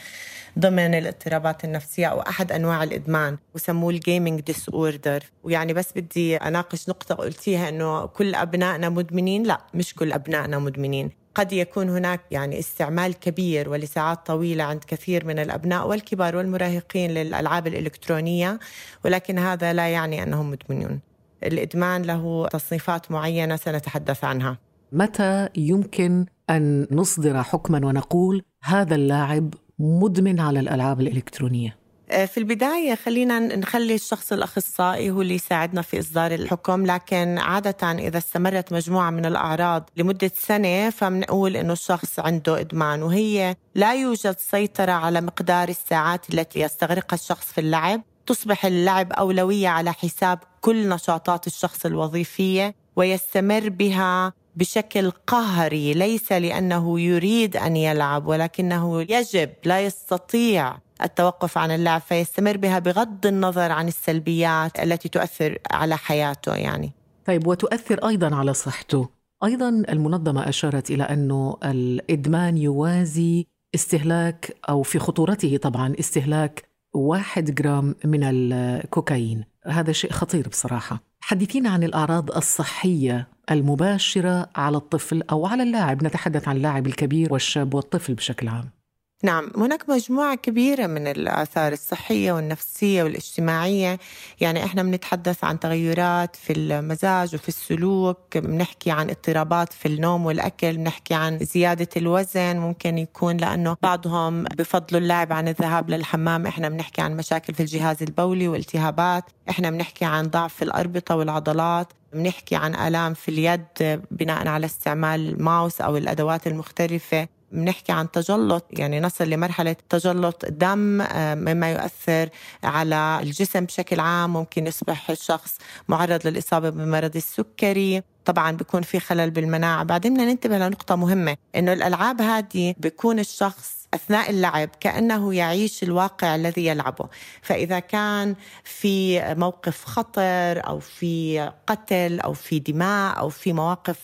ضمن 0.58 0.94
الاضطرابات 0.94 1.66
النفسية 1.66 2.06
أو 2.06 2.22
أحد 2.22 2.52
أنواع 2.52 2.84
الإدمان 2.84 3.38
وسموه 3.56 3.90
ال 3.89 4.41
gaming 4.41 4.70
disorder 4.70 5.24
ويعني 5.44 5.74
بس 5.74 5.94
بدي 5.96 6.38
أناقش 6.38 6.90
نقطة 6.90 7.16
قلتيها 7.16 7.70
أنه 7.70 8.06
كل 8.06 8.36
أبنائنا 8.36 8.90
مدمنين؟ 8.90 9.44
لا 9.44 9.62
مش 9.74 9.96
كل 9.96 10.12
أبنائنا 10.14 10.60
مدمنين. 10.60 11.12
قد 11.36 11.54
يكون 11.54 11.90
هناك 11.90 12.22
يعني 12.32 12.60
استعمال 12.60 13.14
كبير 13.20 13.70
ولساعات 13.70 14.28
طويلة 14.28 14.64
عند 14.64 14.84
كثير 14.88 15.26
من 15.26 15.40
الأبناء 15.40 15.88
والكبار 15.88 16.36
والمراهقين 16.36 17.12
للألعاب 17.12 17.68
الإلكترونية 17.68 18.60
ولكن 19.06 19.40
هذا 19.40 19.74
لا 19.74 19.88
يعني 19.88 20.24
أنهم 20.24 20.52
مدمنون. 20.52 21.00
الإدمان 21.44 22.02
له 22.02 22.48
تصنيفات 22.48 23.12
معينة 23.12 23.56
سنتحدث 23.56 24.24
عنها. 24.24 24.58
متى 24.92 25.50
يمكن 25.56 26.26
أن 26.50 26.88
نصدر 26.92 27.44
حكما 27.44 27.86
ونقول 27.86 28.44
هذا 28.64 28.96
اللاعب 28.96 29.54
مدمن 29.79 30.39
على 30.39 30.60
الألعاب 30.60 31.01
الإلكترونية. 31.01 31.77
آه، 32.10 32.25
في 32.25 32.38
البداية 32.38 32.96
خلينا 32.96 33.39
نخلي 33.39 33.96
الشخص 33.96 34.34
الأخصائي 34.34 35.12
هو 35.12 35.22
اللي 35.22 35.36
يساعدنا 35.36 35.81
في 35.81 36.00
إصدار 36.00 36.34
الحكم 36.34 36.86
لكن 36.86 37.38
عادة 37.38 37.91
إذا 37.91 38.17
استمرت 38.17 38.74
مجموعة 38.74 39.10
من 39.10 39.25
الأعراض 39.25 39.89
لمدة 39.98 40.31
سنة 40.36 40.89
فبنقول 40.89 41.55
إنه 41.57 41.74
الشخص 41.74 42.19
عنده 42.19 42.60
إدمان 42.60 43.03
وهي 43.03 43.55
لا 43.75 43.93
يوجد 43.96 44.36
سيطرة 44.39 44.91
على 44.91 45.22
مقدار 45.22 45.69
الساعات 45.69 46.34
التي 46.34 46.60
يستغرقها 46.60 47.15
الشخص 47.15 47.46
في 47.51 47.62
اللعب. 47.62 48.01
تصبح 48.25 48.65
اللعب 48.65 49.13
أولوية 49.13 49.67
على 49.67 49.93
حساب 49.93 50.39
كل 50.62 50.89
نشاطات 50.89 51.48
الشخص 51.48 51.86
الوظيفية 51.86 52.75
ويستمر 52.96 53.69
بها 53.69 54.34
بشكل 54.58 55.12
قهري 55.12 55.94
ليس 55.94 56.32
لأنه 56.32 57.00
يريد 57.00 57.58
أن 57.58 57.76
يلعب 57.76 58.28
ولكنه 58.28 59.02
يجب 59.02 59.50
لا 59.66 59.82
يستطيع 59.82 60.78
التوقف 61.04 61.58
عن 61.58 61.72
اللعب 61.72 62.02
فيستمر 62.02 62.58
بها 62.58 62.80
بغض 62.80 63.26
النظر 63.26 63.72
عن 63.72 63.88
السلبيات 63.88 64.80
التي 64.80 65.10
تؤثر 65.10 65.58
على 65.72 65.98
حياته 65.98 66.56
يعني. 66.56 66.92
طيب 67.26 67.48
وتؤثر 67.48 68.08
أيضا 68.08 68.36
على 68.36 68.54
صحته. 68.54 69.10
أيضا 69.44 69.70
المنظمة 69.70 70.50
أشارت 70.50 70.92
إلى 70.92 71.04
انه 71.04 71.58
الإدمان 71.64 72.58
يوازي 72.58 73.46
استهلاك 73.76 74.58
أو 74.70 74.84
في 74.84 75.00
خطورته 75.00 75.58
طبعا 75.58 75.94
استهلاك 76.00 76.64
واحد 76.94 77.56
جرام 77.56 77.96
من 78.06 78.24
الكوكايين. 78.24 79.44
هذا 79.66 79.92
شيء 79.92 80.12
خطير 80.12 80.48
بصراحة. 80.48 81.07
حدثينا 81.21 81.69
عن 81.69 81.83
الأعراض 81.83 82.31
الصحية 82.31 83.27
المباشرة 83.51 84.50
على 84.55 84.77
الطفل 84.77 85.24
أو 85.31 85.45
على 85.45 85.63
اللاعب. 85.63 86.03
نتحدث 86.03 86.47
عن 86.47 86.57
اللاعب 86.57 86.88
الكبير 86.88 87.33
والشاب 87.33 87.74
والطفل 87.74 88.13
بشكل 88.13 88.47
عام. 88.47 88.76
نعم 89.24 89.51
هناك 89.57 89.89
مجموعة 89.89 90.36
كبيرة 90.36 90.88
من 90.88 91.07
الآثار 91.07 91.74
الصحية 91.74 92.31
والنفسية 92.31 93.03
والاجتماعية. 93.03 94.00
يعني 94.41 94.65
إحنا 94.65 94.83
بنتحدث 94.83 95.43
عن 95.43 95.59
تغيرات 95.59 96.36
في 96.36 96.53
المزاج 96.53 97.36
وفي 97.36 97.47
السلوك 97.47 98.38
بنحكي 98.38 98.91
عن 98.91 99.09
اضطرابات 99.09 99.74
في 99.74 99.88
النوم 99.88 100.25
والأكل 100.25 100.77
بنحكي 100.77 101.13
عن 101.13 101.39
زيادة 101.39 101.88
الوزن. 101.97 102.57
ممكن 102.57 102.97
يكون 102.97 103.38
لأنه 103.38 103.77
بعضهم 103.83 104.43
بفضلوا 104.43 105.01
اللعب 105.01 105.33
عن 105.33 105.47
الذهاب 105.47 105.89
للحمام. 105.89 106.45
إحنا 106.47 106.69
بنحكي 106.69 107.01
عن 107.01 107.17
مشاكل 107.17 107.53
في 107.53 107.59
الجهاز 107.59 108.03
البولي 108.03 108.47
والتهابات 108.47 109.24
إحنا 109.50 109.69
بنحكي 109.69 110.05
عن 110.05 110.27
ضعف 110.27 110.63
الأربطة 110.63 111.15
والعضلات. 111.15 111.93
بنحكي 112.13 112.55
عن 112.55 112.75
آلام 112.75 113.13
في 113.13 113.29
اليد 113.31 114.01
بناء 114.12 114.47
على 114.47 114.65
استعمال 114.65 115.29
الماوس 115.29 115.81
أو 115.81 115.97
الأدوات 115.97 116.47
المختلفة. 116.47 117.37
بنحكي 117.51 117.92
عن 117.92 118.12
تجلط 118.12 118.66
يعني 118.72 119.00
نصل 119.00 119.30
لمرحلة 119.30 119.75
تجلط 119.89 120.46
دم 120.46 121.01
آه، 121.01 121.36
مما 121.36 121.72
يؤثر 121.72 122.30
على 122.63 123.20
الجسم 123.24 123.66
بشكل 123.66 124.00
عام. 124.00 124.34
ممكن 124.34 124.68
يصبح 124.68 125.10
الشخص 125.10 125.58
معرض 125.88 126.27
للإصابة 126.27 126.70
بمرض 126.70 127.16
السكري. 127.16 128.04
طبعا 128.25 128.51
بيكون 128.51 128.82
في 128.82 129.00
خلل 129.00 129.32
بالمناعة. 129.32 129.84
بعدين 129.84 130.13
بدنا 130.13 130.25
ننتبه 130.25 130.58
لنقطة 130.58 130.96
مهمة 130.96 131.38
إنه 131.56 131.74
الألعاب 131.74 132.22
هذه 132.22 132.75
بيكون 132.77 133.20
الشخص 133.20 133.76
أثناء 133.94 134.29
اللعب 134.29 134.70
كأنه 134.79 135.34
يعيش 135.34 135.84
الواقع 135.84 136.36
الذي 136.36 136.65
يلعبه. 136.65 137.10
فإذا 137.41 137.79
كان 137.79 138.36
في 138.63 139.22
موقف 139.36 139.86
خطر 139.86 140.67
أو 140.67 140.79
في 140.79 141.39
قتل 141.67 142.20
أو 142.20 142.34
في 142.34 142.60
دماء 142.60 143.20
أو 143.20 143.29
في 143.29 143.53
مواقف 143.53 144.00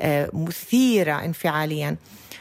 آه، 0.00 0.30
مثيرة 0.32 1.24
انفعاليا 1.24 1.96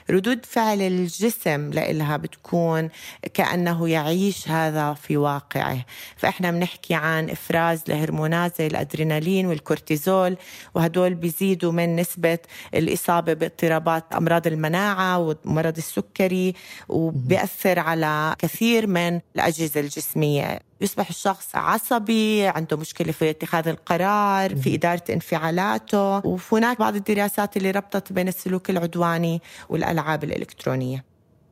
ردود 0.09 0.45
فعل 0.45 0.81
الجسم 0.81 1.69
لإلها 1.69 2.17
بتكون 2.17 2.89
كأنه 3.33 3.89
يعيش 3.89 4.49
هذا 4.49 4.93
في 4.93 5.17
واقعه. 5.17 5.85
فإحنا 6.15 6.51
بنحكي 6.51 6.93
عن 6.93 7.29
إفراز 7.29 7.83
لهرمونات 7.87 8.57
زي 8.57 8.67
الأدرينالين 8.67 9.45
والكورتيزول 9.45 10.37
وهدول 10.75 11.13
بيزيدوا 11.13 11.71
من 11.71 11.95
نسبة 11.95 12.39
الإصابة 12.73 13.33
باضطرابات 13.33 14.03
أمراض 14.13 14.47
المناعة 14.47 15.19
ومرض 15.45 15.77
السكري 15.77 16.53
وبيأثر 16.89 17.79
على 17.79 18.35
كثير 18.39 18.87
من 18.87 19.19
الأجهزة 19.35 19.79
الجسمية. 19.79 20.59
يصبح 20.81 21.09
الشخص 21.09 21.55
عصبي 21.55 22.47
عنده 22.47 22.77
مشكلة 22.77 23.11
في 23.11 23.29
اتخاذ 23.29 23.67
القرار 23.67 24.55
في 24.55 24.75
إدارة 24.75 25.03
انفعالاته 25.09 26.27
وهناك 26.27 26.79
بعض 26.79 26.95
الدراسات 26.95 27.57
اللي 27.57 27.71
ربطت 27.71 28.13
بين 28.13 28.27
السلوك 28.27 28.69
العدواني 28.69 29.41
والألعاب 29.69 30.23
الإلكترونية. 30.23 31.05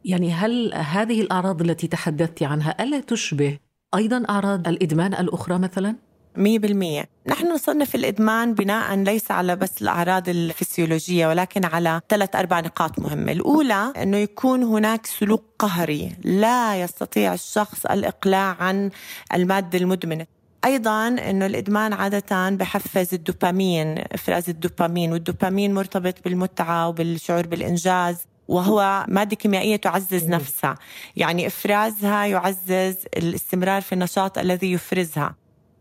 يعني 0.05 0.33
هل 0.33 0.73
هذه 0.73 1.21
الأعراض 1.21 1.61
التي 1.61 1.87
تحدثت 1.87 2.43
عنها 2.43 2.83
ألا 2.83 2.99
تشبه 2.99 3.57
أيضا 3.95 4.23
أعراض 4.29 4.67
الإدمان 4.67 5.13
الأخرى 5.13 5.57
مثلاً؟ 5.59 6.04
مية 6.37 6.59
بالمية. 6.59 7.09
نحن 7.27 7.47
نصنف 7.47 7.95
الإدمان 7.95 8.53
بناء 8.53 8.95
ليس 8.95 9.31
على 9.31 9.55
بس 9.55 9.81
الأعراض 9.81 10.29
الفسيولوجية 10.29 11.27
ولكن 11.27 11.65
على 11.65 12.01
ثلاث 12.09 12.35
أربع 12.35 12.59
نقاط 12.59 12.99
مهمة. 12.99 13.31
الأولى 13.31 13.93
أنه 13.97 14.17
يكون 14.17 14.63
هناك 14.63 15.05
سلوك 15.05 15.43
قهري 15.59 16.11
لا 16.23 16.81
يستطيع 16.81 17.33
الشخص 17.33 17.85
الإقلاع 17.85 18.57
عن 18.59 18.89
المادة 19.33 19.77
المدمنة. 19.77 20.25
أيضا 20.65 21.07
إنه 21.07 21.45
الإدمان 21.45 21.93
عادة 21.93 22.49
بحفز 22.49 23.13
الدوبامين 23.13 24.03
إفراز 24.11 24.49
الدوبامين 24.49 25.11
والدوبامين 25.11 25.73
مرتبط 25.73 26.15
بالمتعة 26.23 26.87
وبالشعور 26.87 27.47
بالإنجاز 27.47 28.17
وهو 28.47 29.05
مادة 29.07 29.35
كيميائية 29.35 29.75
تعزز 29.75 30.29
نفسها. 30.29 30.75
يعني 31.15 31.47
إفرازها 31.47 32.25
يعزز 32.25 32.95
الاستمرار 33.17 33.81
في 33.81 33.93
النشاط 33.93 34.37
الذي 34.37 34.71
يفرزها. 34.71 35.35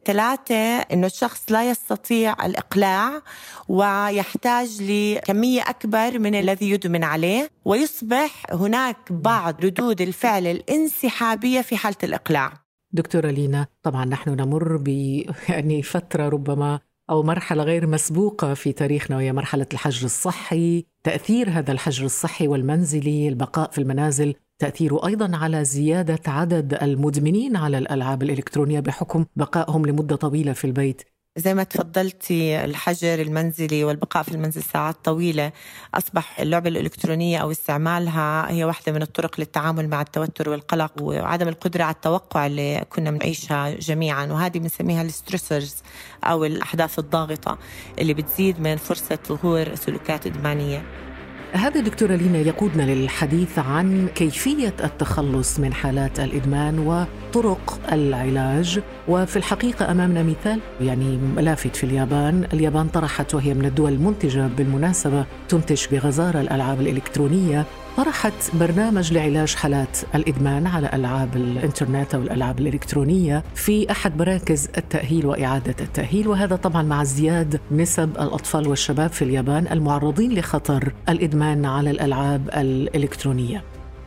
ثلاثة 0.05 0.79
إنه 0.79 1.07
الشخص 1.07 1.53
لا 1.53 1.71
يستطيع 1.71 2.47
الإقلاع 2.47 3.23
ويحتاج 3.69 4.83
لكمية 4.83 5.63
أكبر 5.63 6.19
من 6.19 6.35
الذي 6.35 6.71
يدمن 6.71 7.05
عليه 7.05 7.51
ويصبح 7.65 8.43
هناك 8.53 9.13
بعض 9.13 9.65
ردود 9.65 10.01
الفعل 10.01 10.47
الانسحابية 10.47 11.61
في 11.61 11.77
حالة 11.77 11.97
الإقلاع. 12.05 12.53
دكتورة 12.93 13.31
لينا 13.31 13.67
طبعا 13.83 14.05
نحن 14.05 14.31
نمر 14.31 14.77
ب 14.77 14.89
يعني 15.49 15.83
فترة 15.83 16.29
ربما 16.29 16.81
أو 17.11 17.23
مرحلة 17.23 17.63
غير 17.63 17.87
مسبوقة 17.87 18.55
في 18.55 18.73
تاريخنا 18.73 19.17
وهي 19.17 19.33
مرحلة 19.33 19.67
الحجر 19.73 20.05
الصحي 20.05 20.87
تأثير 21.03 21.51
هذا 21.51 21.73
الحجر 21.73 22.05
الصحي 22.05 22.49
والمنزلي 22.49 23.29
البقاء 23.29 23.71
في 23.71 23.79
المنازل. 23.79 24.35
تأثيره 24.59 25.07
أيضا 25.07 25.37
على 25.37 25.65
زيادة 25.65 26.21
عدد 26.27 26.75
المدمنين 26.83 27.57
على 27.57 27.79
الألعاب 27.79 28.23
الإلكترونية 28.23 28.81
بحكم 28.81 29.25
بقائهم 29.37 29.87
لمدة 29.87 30.17
طويلة 30.17 30.53
في 30.53 30.65
البيت. 30.65 31.03
زي 31.37 31.55
ما 31.55 31.63
تفضلتي 31.63 32.65
الحجر 32.65 33.21
المنزلي 33.21 33.85
والبقاء 33.85 34.23
في 34.23 34.33
المنزل 34.33 34.63
ساعات 34.63 34.97
طويلة 35.05 35.53
أصبح 35.95 36.41
اللعبة 36.41 36.69
الإلكترونية 36.69 37.39
أو 37.39 37.51
استعمالها 37.51 38.51
هي 38.51 38.65
واحدة 38.65 38.93
من 38.93 39.03
الطرق 39.03 39.41
للتعامل 39.41 39.89
مع 39.89 40.01
التوتر 40.01 40.49
والقلق 40.49 41.03
وعدم 41.03 41.49
القدرة 41.49 41.85
على 41.85 41.95
التوقع 41.95 42.47
اللي 42.47 42.85
كنا 42.91 43.11
بنعيشها 43.11 43.71
جميعا 43.71 44.27
وهذه 44.27 44.59
بنسميها 44.59 45.03
الستريسرز 45.03 45.77
أو 46.25 46.45
الأحداث 46.45 46.99
الضاغطة 46.99 47.59
اللي 47.99 48.15
بتزيد 48.15 48.61
من 48.61 48.77
فرصة 48.77 49.19
ظهور 49.29 49.75
سلوكات 49.75 50.27
إدمانية. 50.27 50.83
هذا 51.55 51.81
دكتورة 51.81 52.15
لينا 52.15 52.39
يقودنا 52.39 52.83
للحديث 52.83 53.59
عن 53.59 54.09
كيفية 54.15 54.75
التخلص 54.85 55.61
من 55.61 55.75
حالات 55.75 56.21
الإدمان 56.21 56.79
وطرق 56.79 57.79
العلاج. 57.93 58.81
وفي 59.09 59.37
الحقيقة 59.37 59.91
أمامنا 59.91 60.23
مثال 60.23 60.61
يعني 60.81 61.19
لافت 61.37 61.77
في 61.77 61.85
اليابان. 61.85 62.47
اليابان 62.53 62.89
طرحت 62.89 63.35
وهي 63.35 63.55
من 63.55 63.65
الدول 63.65 63.93
المنتجة 63.93 64.47
بالمناسبة 64.57 65.27
تنتج 65.49 65.87
بغزارة 65.93 66.41
الألعاب 66.41 66.81
الإلكترونية 66.81 67.65
طرحت 67.97 68.57
برنامج 68.57 69.13
لعلاج 69.13 69.55
حالات 69.55 69.99
الإدمان 70.15 70.67
على 70.67 70.91
ألعاب 70.93 71.37
الإنترنت 71.37 72.15
أو 72.15 72.23
الألعاب 72.23 72.59
الإلكترونية 72.61 73.45
في 73.55 73.91
أحد 73.91 74.19
مراكز 74.19 74.69
التأهيل 74.79 75.27
وإعادة 75.27 75.75
التأهيل 75.81 76.29
وهذا 76.29 76.57
طبعا 76.57 76.83
مع 76.83 77.03
ازدياد 77.03 77.61
نسب 77.71 78.11
الأطفال 78.11 78.69
والشباب 78.69 79.11
في 79.11 79.23
اليابان 79.23 79.67
المعرضين 79.73 80.33
لخطر 80.39 80.93
الإدمان 81.09 81.65
على 81.65 81.91
الألعاب 81.91 82.49
الإلكترونية. 82.49 83.65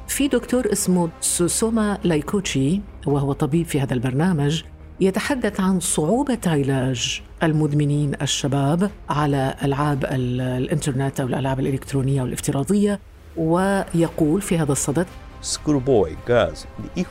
في 0.07 0.27
دكتور 0.27 0.71
اسمه 0.71 1.09
سوسوما 1.21 1.97
لايكوتشي 2.03 2.81
وهو 3.05 3.33
طبيب 3.33 3.65
في 3.65 3.81
هذا 3.81 3.93
البرنامج 3.93 4.63
يتحدث 4.99 5.59
عن 5.59 5.79
صعوبة 5.79 6.39
علاج 6.45 7.21
المدمنين 7.43 8.11
الشباب 8.21 8.91
على 9.09 9.55
ألعاب 9.63 10.05
الإنترنت 10.11 11.19
أو 11.19 11.27
الألعاب 11.27 11.59
الإلكترونية 11.59 12.21
والافتراضية 12.21 12.99
ويقول 13.37 14.41
في 14.41 14.57
هذا 14.57 14.71
الصدد 14.71 15.07
school 15.43 15.79
boy 15.85 16.29
girls 16.29 16.65
if 16.95 17.07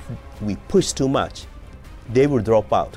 we 0.47 0.56
push 0.73 0.92
too 0.92 1.09
much 1.09 1.47
they 2.14 2.26
will 2.26 2.42
drop 2.42 2.73
out 2.73 2.95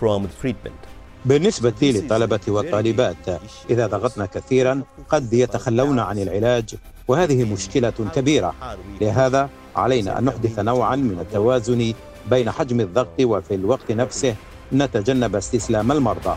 from 0.00 0.22
the 0.22 0.42
treatment. 0.42 0.78
بالنسبة 1.24 1.74
للطلبة 1.82 2.40
والطالبات 2.48 3.40
إذا 3.70 3.86
ضغطنا 3.86 4.26
كثيرا 4.26 4.82
قد 5.08 5.32
يتخلون 5.32 5.98
عن 5.98 6.18
العلاج 6.18 6.74
وهذه 7.08 7.52
مشكلة 7.52 7.90
كبيرة. 8.14 8.54
لهذا 9.00 9.50
علينا 9.76 10.18
أن 10.18 10.24
نحدث 10.24 10.58
نوعا 10.58 10.96
من 10.96 11.18
التوازن 11.20 11.94
بين 12.30 12.50
حجم 12.50 12.80
الضغط 12.80 13.20
وفي 13.20 13.54
الوقت 13.54 13.92
نفسه 13.92 14.34
نتجنب 14.72 15.36
استسلام 15.36 15.92
المرضى. 15.92 16.36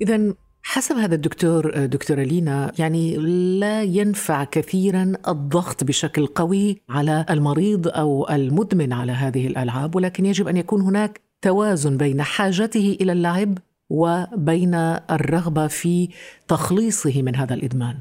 إذا 0.00 0.34
حسب 0.66 0.96
هذا 0.96 1.14
الدكتور 1.14 1.86
دكتورة 1.86 2.22
لينا 2.22 2.72
يعني 2.78 3.16
لا 3.60 3.82
ينفع 3.82 4.44
كثيرا 4.44 5.12
الضغط 5.28 5.84
بشكل 5.84 6.26
قوي 6.26 6.82
على 6.88 7.26
المريض 7.30 7.88
أو 7.88 8.28
المدمن 8.30 8.92
على 8.92 9.12
هذه 9.12 9.46
الألعاب 9.46 9.96
ولكن 9.96 10.26
يجب 10.26 10.48
أن 10.48 10.56
يكون 10.56 10.80
هناك 10.80 11.20
توازن 11.42 11.96
بين 11.96 12.22
حاجته 12.22 12.96
إلى 13.00 13.12
اللعب 13.12 13.58
وبين 13.90 14.74
الرغبة 15.10 15.66
في 15.66 16.08
تخليصه 16.48 17.22
من 17.22 17.36
هذا 17.36 17.54
الإدمان. 17.54 17.98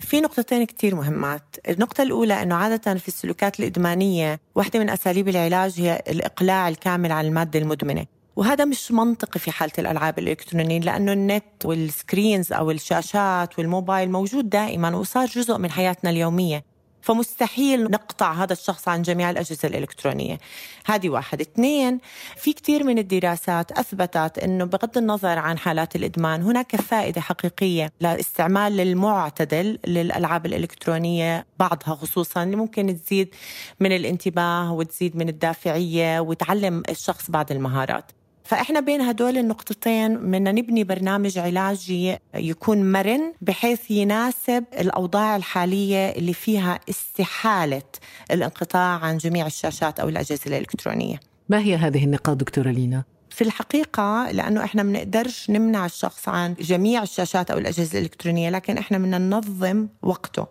في 0.00 0.20
نقطتين 0.20 0.64
كتير 0.64 0.94
مهمات. 0.94 1.56
النقطة 1.68 2.02
الأولى 2.02 2.42
أنه 2.42 2.54
عادة 2.54 2.94
في 2.94 3.08
السلوكات 3.08 3.60
الإدمانية 3.60 4.40
واحدة 4.54 4.80
من 4.80 4.90
أساليب 4.90 5.28
العلاج 5.28 5.80
هي 5.80 6.02
الإقلاع 6.08 6.68
الكامل 6.68 7.12
عن 7.12 7.24
المادة 7.26 7.58
المدمنة. 7.58 8.06
وهذا 8.36 8.64
مش 8.64 8.92
منطقي 8.92 9.40
في 9.40 9.50
حالة 9.50 9.72
الألعاب 9.78 10.18
الإلكترونية 10.18 10.80
لأنه 10.80 11.12
النت 11.12 11.64
وال 11.64 11.84
screens 11.84 12.52
أو 12.52 12.70
الشاشات 12.70 13.58
والموبايل 13.58 14.10
موجود 14.10 14.50
دائما 14.50 14.96
وصار 14.96 15.26
جزء 15.26 15.58
من 15.58 15.70
حياتنا 15.70 16.10
اليومية. 16.10 16.64
فمستحيل 17.02 17.90
نقطع 17.90 18.32
هذا 18.32 18.52
الشخص 18.52 18.88
عن 18.88 19.02
جميع 19.02 19.30
الأجهزة 19.30 19.68
الإلكترونية. 19.68 20.38
هذه 20.86 21.08
واحد. 21.08 21.40
اثنين 21.40 21.98
في 22.36 22.52
كثير 22.52 22.84
من 22.84 22.98
الدراسات 22.98 23.72
أثبتت 23.72 24.38
أنه 24.38 24.64
بغض 24.64 24.98
النظر 24.98 25.38
عن 25.38 25.58
حالات 25.58 25.96
الإدمان 25.96 26.42
هناك 26.42 26.76
فائدة 26.76 27.20
حقيقية 27.20 27.92
لاستعمال 28.00 28.80
المعتدل 28.80 29.78
للألعاب 29.86 30.46
الإلكترونية 30.46 31.46
بعضها 31.58 31.94
خصوصا 31.94 32.42
اللي 32.42 32.56
ممكن 32.56 33.02
تزيد 33.02 33.34
من 33.80 33.92
الانتباه 33.96 34.72
وتزيد 34.72 35.16
من 35.16 35.28
الدافعية 35.28 36.20
وتعلم 36.20 36.82
الشخص 36.90 37.30
بعض 37.30 37.52
المهارات. 37.52 38.15
فإحنا 38.46 38.80
بين 38.80 39.00
هدول 39.00 39.38
النقطتين 39.38 40.16
بدنا 40.16 40.52
نبني 40.52 40.84
برنامج 40.84 41.38
علاجي 41.38 42.16
يكون 42.34 42.92
مرن 42.92 43.32
بحيث 43.40 43.90
يناسب 43.90 44.64
الأوضاع 44.80 45.36
الحالية 45.36 46.08
اللي 46.08 46.32
فيها 46.32 46.80
استحالة 46.90 47.82
الانقطاع 48.30 48.98
عن 48.98 49.16
جميع 49.18 49.46
الشاشات 49.46 50.00
أو 50.00 50.08
الأجهزة 50.08 50.42
الإلكترونية 50.46 51.20
ما 51.48 51.58
هي 51.58 51.76
هذه 51.76 52.04
النقاط 52.04 52.36
دكتورة 52.36 52.70
لينا؟ 52.70 53.04
في 53.36 53.44
الحقيقة 53.44 54.30
لأنه 54.32 54.64
إحنا 54.64 54.82
بنقدرش 54.82 55.50
نمنع 55.50 55.86
الشخص 55.86 56.28
عن 56.28 56.54
جميع 56.54 57.02
الشاشات 57.02 57.50
أو 57.50 57.58
الأجهزة 57.58 57.98
الإلكترونية 57.98 58.50
لكن 58.50 58.78
إحنا 58.78 58.98
بدنا 58.98 59.18
ننظم 59.18 59.88
وقته. 60.02 60.46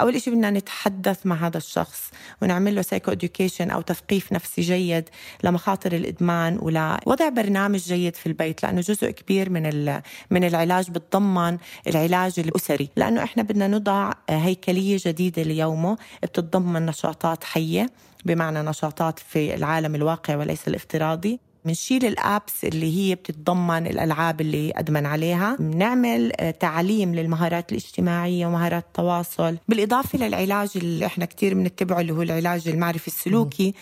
أول 0.00 0.20
شيء 0.20 0.34
بدنا 0.34 0.50
نتحدث 0.50 1.26
مع 1.26 1.36
هذا 1.46 1.56
الشخص 1.56 2.10
ونعمل 2.42 2.74
له 2.74 2.82
psychoeducation 2.82 3.70
أو 3.70 3.80
تثقيف 3.80 4.32
نفسي 4.32 4.62
جيد 4.62 5.08
لمخاطر 5.44 5.92
الإدمان 5.92 6.58
ولوضع 6.60 7.28
برنامج 7.28 7.78
جيد 7.78 8.16
في 8.16 8.26
البيت 8.26 8.62
لأنه 8.62 8.80
جزء 8.80 9.10
كبير 9.10 9.50
من 9.50 10.00
من 10.30 10.44
العلاج 10.44 10.90
بتضمن 10.90 11.58
العلاج 11.86 12.40
الأسري. 12.40 12.88
لأنه 12.96 13.22
إحنا 13.22 13.42
بدنا 13.42 13.68
نضع 13.68 14.12
هيكلية 14.30 14.98
جديدة 15.06 15.42
ليومه 15.42 15.96
بتتضمن 16.22 16.86
نشاطات 16.86 17.44
حية 17.44 17.86
بمعنى 18.24 18.62
نشاطات 18.62 19.18
في 19.18 19.54
العالم 19.54 19.94
الواقع 19.94 20.36
وليس 20.36 20.68
الافتراضي. 20.68 21.51
بنشيل 21.64 22.04
الأبس 22.06 22.64
اللي 22.64 22.96
هي 22.98 23.14
بتتضمن 23.14 23.86
الألعاب 23.86 24.40
اللي 24.40 24.72
أدمن 24.76 25.06
عليها. 25.06 25.56
بنعمل 25.60 26.32
آه، 26.40 26.50
تعليم 26.50 27.14
للمهارات 27.14 27.72
الاجتماعية 27.72 28.46
ومهارات 28.46 28.84
التواصل 28.84 29.56
بالإضافة 29.68 30.18
للعلاج 30.18 30.70
اللي 30.76 31.06
إحنا 31.06 31.24
كثير 31.24 31.54
بنتبعه 31.54 32.00
اللي 32.00 32.12
هو 32.12 32.22
العلاج 32.22 32.68
المعرفي 32.68 33.06
السلوكي 33.06 33.74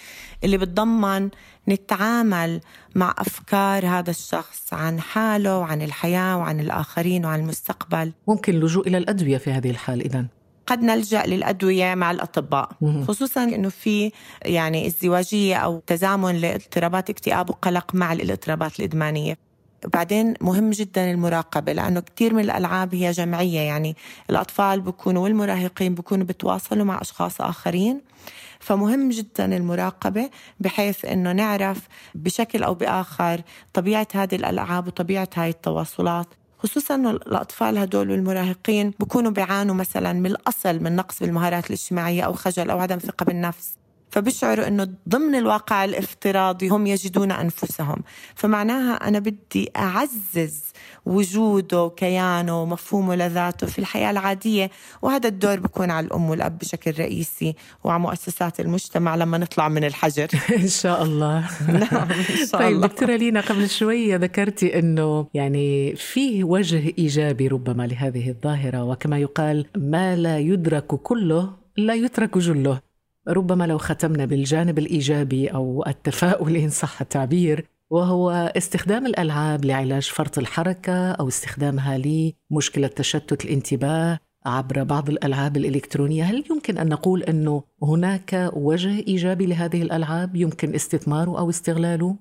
اللي 0.45 0.59
بتضمن 0.59 1.29
نتعامل 1.69 2.61
مع 2.95 3.15
أفكار 3.19 3.87
هذا 3.87 4.11
الشخص 4.11 4.75
عن 4.75 5.01
حاله 5.01 5.59
وعن 5.59 5.83
الحياة 5.83 6.37
وعن 6.39 6.61
الآخرين 6.61 7.25
وعن 7.27 7.41
المستقبل. 7.41 8.13
ممكن 8.29 8.55
اللجوء 8.55 8.89
إلى 8.89 8.99
الأدوية 8.99 9.39
في 9.39 9.51
هذه 9.51 9.71
الحال 9.71 10.01
اذا 10.01 10.27
قد 10.71 10.83
نلجأ 10.83 11.27
للأدوية 11.27 11.95
مع 11.95 12.11
الأطباء. 12.11 12.71
خصوصا 13.09 13.45
إنه 13.45 13.69
في 13.69 14.13
يعني 14.45 14.87
ازدواجية 14.87 15.57
أو 15.57 15.83
تزامن 15.87 16.37
لاضطرابات 16.37 17.11
اكتئاب 17.11 17.51
وقلق 17.51 17.95
مع 17.95 18.13
الاضطرابات 18.13 18.79
الإدمانية. 18.81 19.39
بعدين 19.95 20.35
مهم 20.41 20.71
جدا 20.71 21.11
المراقبة 21.11 21.73
لأنه 21.73 22.01
كثير 22.01 22.35
من 22.35 22.41
الألعاب 22.41 22.95
هي 22.95 23.11
جمعية. 23.11 23.61
يعني 23.61 23.97
الأطفال 24.31 24.81
بيكونوا 24.81 25.23
والمراهقين 25.23 25.95
بيكونوا 25.95 26.27
بتواصلوا 26.27 26.85
مع 26.85 27.01
أشخاص 27.01 27.41
آخرين. 27.41 28.01
فمهم 28.61 29.09
جدا 29.09 29.57
المراقبة 29.57 30.31
بحيث 30.61 31.05
أنه 31.05 31.33
نعرف 31.33 31.79
بشكل 32.15 32.63
أو 32.63 32.75
بآخر 32.75 33.41
طبيعة 33.73 34.09
هذه 34.15 34.35
الألعاب 34.35 34.87
وطبيعة 34.87 35.29
هاي 35.37 35.51
التواصلات. 35.51 36.27
خصوصا 36.63 36.95
إنه 36.95 37.11
الأطفال 37.11 37.79
هدول 37.79 38.11
والمراهقين 38.11 38.93
بكونوا 39.01 39.31
بيعانوا 39.31 39.75
مثلا 39.75 40.13
من 40.13 40.27
الأصل 40.27 40.83
من 40.83 40.97
نقص 40.97 41.21
بالمهارات 41.21 41.67
الاجتماعية 41.67 42.23
أو 42.23 42.33
خجل 42.33 42.71
أو 42.71 42.81
عدم 42.81 42.99
ثقة 42.99 43.25
بالنفس. 43.25 43.80
فبشعروا 44.11 44.69
إنه 44.69 44.89
ضمن 45.09 45.35
الواقع 45.35 45.85
الافتراضي 45.85 46.69
هم 46.69 46.87
يجدون 46.87 47.33
أنفسهم. 47.33 48.03
فمعناها 48.35 48.95
أنا 48.95 49.19
بدي 49.19 49.71
أعزز 49.77 50.63
وجوده 51.07 51.83
وكيانه 51.83 52.63
ومفهومه 52.63 53.17
لذاته 53.17 53.67
في 53.67 53.79
الحياة 53.79 54.11
العادية 54.11 54.71
وهذا 55.03 55.29
الدور 55.29 55.61
بكون 55.61 55.91
على 55.91 56.07
الأم 56.07 56.31
والأب 56.31 56.59
بشكل 56.59 56.95
رئيسي 56.99 57.55
وعلى 57.85 58.01
مؤسسات 58.01 58.61
المجتمع 58.61 59.17
لما 59.17 59.39
نطلع 59.39 59.69
من 59.69 59.85
الحجر. 59.85 60.29
إن 60.63 60.69
شاء 60.69 61.03
الله. 61.03 61.39
نعم 61.69 62.09
إن 62.13 62.47
شاء 62.47 62.61
طيب 62.61 62.77
الله. 62.77 62.87
دكتورة 62.87 63.17
لينا 63.17 63.41
قبل 63.41 63.69
شوية 63.69 64.17
ذكرتي 64.17 64.79
أنه 64.79 65.27
يعني 65.35 65.97
فيه 65.97 66.45
وجه 66.45 66.95
إيجابي 66.99 67.49
ربما 67.49 67.87
لهذه 67.87 68.29
الظاهرة 68.29 68.85
وكما 68.85 69.19
يقال 69.19 69.67
ما 69.77 70.17
لا 70.17 70.39
يدرك 70.39 70.87
كله 70.87 71.53
لا 71.77 71.95
يترك 71.95 72.39
جله. 72.39 72.90
ربما 73.29 73.67
لو 73.67 73.79
ختمنا 73.79 74.25
بالجانب 74.25 74.79
الإيجابي 74.79 75.49
أو 75.49 75.85
التفاؤل 75.87 76.57
إن 76.57 76.71
صح 76.71 77.01
التعبير 77.01 77.67
وهو 77.91 78.31
استخدام 78.57 79.07
الألعاب 79.07 79.65
لعلاج 79.65 80.03
فرط 80.03 80.39
الحركة 80.39 81.13
أو 81.13 81.29
استخدامها 81.29 81.99
لمشكلة 81.99 82.87
تشتت 82.87 83.45
الانتباه 83.45 84.19
عبر 84.47 84.83
بعض 84.83 85.09
الألعاب 85.09 85.57
الإلكترونية، 85.57 86.25
هل 86.25 86.45
يمكن 86.51 86.79
أن 86.79 86.89
نقول 86.89 87.23
انه 87.23 87.63
هناك 87.83 88.51
وجه 88.53 88.99
إيجابي 89.09 89.47
لهذه 89.47 89.83
الألعاب؟ 89.83 90.37
يمكن 90.37 90.75
استثماره 90.75 91.39
أو 91.39 91.51
استغلاله؟ 91.51 92.17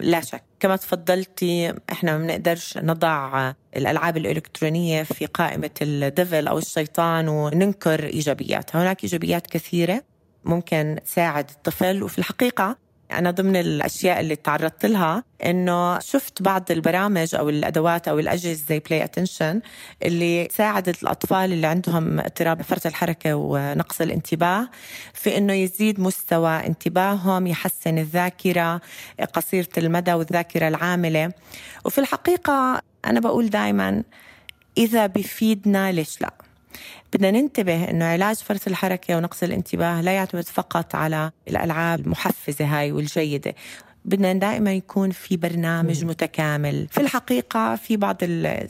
لا 0.00 0.20
شك. 0.20 0.44
كما 0.60 0.76
تفضلتي 0.76 1.74
إحنا 1.92 2.18
ما 2.18 2.24
بنقدرش 2.24 2.78
نضع 2.78 3.52
الألعاب 3.76 4.16
الإلكترونية 4.16 5.02
في 5.02 5.26
قائمة 5.26 5.70
ال 5.82 5.93
devil 5.93 6.48
أو 6.48 6.58
الشيطان 6.58 7.28
وننكر 7.28 8.04
إيجابياتها، 8.04 8.82
هناك 8.82 9.04
إيجابيات 9.04 9.46
كثيرة. 9.46 10.02
ممكن 10.48 10.96
تساعد 11.04 11.50
الطفل. 11.50 12.02
وفي 12.02 12.18
الحقيقة 12.18 12.76
أنا 13.12 13.30
ضمن 13.30 13.56
الأشياء 13.56 14.20
اللي 14.20 14.36
تعرضت 14.36 14.86
لها 14.86 15.24
إنه 15.44 15.98
شفت 15.98 16.42
بعض 16.42 16.70
البرامج 16.70 17.34
أو 17.34 17.48
الأدوات 17.48 18.08
أو 18.08 18.18
الأجهزة 18.18 18.64
زي 18.68 18.78
Play 18.78 19.04
Attention 19.04 19.60
اللي 20.02 20.48
ساعدت 20.52 21.02
الأطفال 21.02 21.52
اللي 21.52 21.66
عندهم 21.66 22.20
اضطراب 22.20 22.62
فرط 22.62 22.86
الحركة 22.86 23.34
ونقص 23.34 24.00
الانتباه 24.00 24.68
في 25.14 25.36
إنه 25.36 25.52
يزيد 25.52 26.00
مستوى 26.00 26.66
انتباههم 26.66 27.46
يحسن 27.46 27.98
الذاكرة 27.98 28.80
قصيرة 29.32 29.68
المدى 29.78 30.12
والذاكرة 30.12 30.68
العاملة. 30.68 31.32
وفي 31.84 31.98
الحقيقة 31.98 32.82
أنا 33.04 33.20
بقول 33.20 33.50
دائما 33.50 34.02
إذا 34.78 35.06
بفيدنا 35.06 35.92
ليش 35.92 36.20
لأ؟ 36.20 36.47
بدنا 37.12 37.30
ننتبه 37.30 37.90
إنه 37.90 38.04
علاج 38.04 38.36
فرط 38.36 38.68
الحركة 38.68 39.16
ونقص 39.16 39.42
الانتباه 39.42 40.00
لا 40.00 40.12
يعتمد 40.12 40.44
فقط 40.44 40.94
على 40.94 41.30
الألعاب 41.48 42.00
المحفزة 42.00 42.64
هاي 42.64 42.92
والجيدة. 42.92 43.54
بدنا 44.04 44.32
دائما 44.32 44.72
يكون 44.72 45.10
في 45.10 45.36
برنامج 45.36 46.04
متكامل. 46.04 46.88
في 46.90 47.00
الحقيقة 47.00 47.76
في 47.76 47.96
بعض 47.96 48.24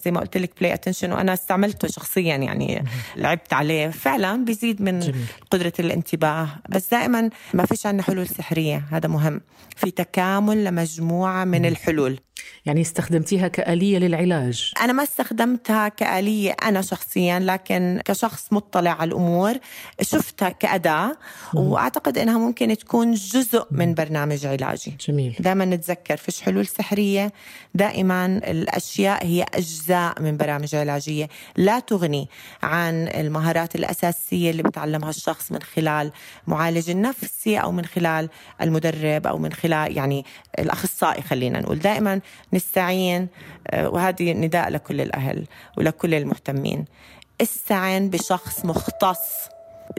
زي 0.04 0.10
ما 0.10 0.20
قلت 0.20 0.36
لك 0.36 0.50
Play 0.60 0.74
Attention 0.74 1.12
وأنا 1.12 1.32
استعملته 1.32 1.88
شخصيا 1.88 2.36
يعني 2.36 2.84
لعبت 3.16 3.52
عليه. 3.52 3.88
فعلا 3.88 4.44
بيزيد 4.44 4.82
من 4.82 5.00
جميل. 5.00 5.26
قدرة 5.50 5.72
الانتباه. 5.78 6.48
بس 6.68 6.90
دائما 6.90 7.30
ما 7.54 7.66
فيش 7.66 7.86
عندنا 7.86 8.02
حلول 8.02 8.26
سحرية 8.26 8.84
هذا 8.90 9.08
مهم. 9.08 9.40
في 9.76 9.90
تكامل 9.90 10.64
لمجموعة 10.64 11.44
من 11.44 11.66
الحلول. 11.66 12.18
يعني 12.66 12.80
استخدمتيها 12.80 13.48
كآلية 13.48 13.98
للعلاج؟ 13.98 14.72
أنا 14.80 14.92
ما 14.92 15.02
استخدمتها 15.02 15.88
كآلية 15.88 16.56
أنا 16.62 16.82
شخصيا 16.82 17.38
لكن 17.38 18.00
كشخص 18.04 18.52
مطلع 18.52 18.90
على 18.90 19.08
الأمور 19.08 19.54
شفتها 20.02 20.48
كأداة 20.48 21.16
وأعتقد 21.54 22.18
أنها 22.18 22.38
ممكن 22.38 22.76
تكون 22.76 23.12
جزء 23.12 23.66
من 23.70 23.94
برنامج 23.94 24.46
علاجي. 24.46 24.96
جميل. 25.08 25.36
دائما 25.40 25.64
نتذكر 25.64 26.16
فيش 26.16 26.42
حلول 26.42 26.66
سحرية 26.66 27.32
دائما 27.74 28.26
الأشياء 28.26 29.26
هي 29.26 29.46
أجزاء 29.54 30.22
من 30.22 30.36
برامج 30.36 30.74
علاجية. 30.74 31.28
لا 31.56 31.78
تغني 31.78 32.28
عن 32.62 33.08
المهارات 33.08 33.74
الأساسية 33.74 34.50
اللي 34.50 34.62
بتعلمها 34.62 35.10
الشخص 35.10 35.52
من 35.52 35.62
خلال 35.62 36.12
معالج 36.46 36.90
النفسي 36.90 37.58
أو 37.58 37.72
من 37.72 37.84
خلال 37.84 38.28
المدرب 38.62 39.26
أو 39.26 39.38
من 39.38 39.52
خلال 39.52 39.96
يعني 39.96 40.24
الأخصائي 40.58 41.22
خلينا 41.22 41.60
نقول. 41.60 41.78
دائما 41.78 42.20
نستعين 42.52 43.28
آه، 43.70 43.88
وهذه 43.88 44.32
نداء 44.32 44.68
لكل 44.68 45.00
الأهل 45.00 45.46
ولكل 45.78 46.14
المهتمين. 46.14 46.84
استعن 47.40 48.10
بشخص 48.10 48.64
مختص 48.64 49.48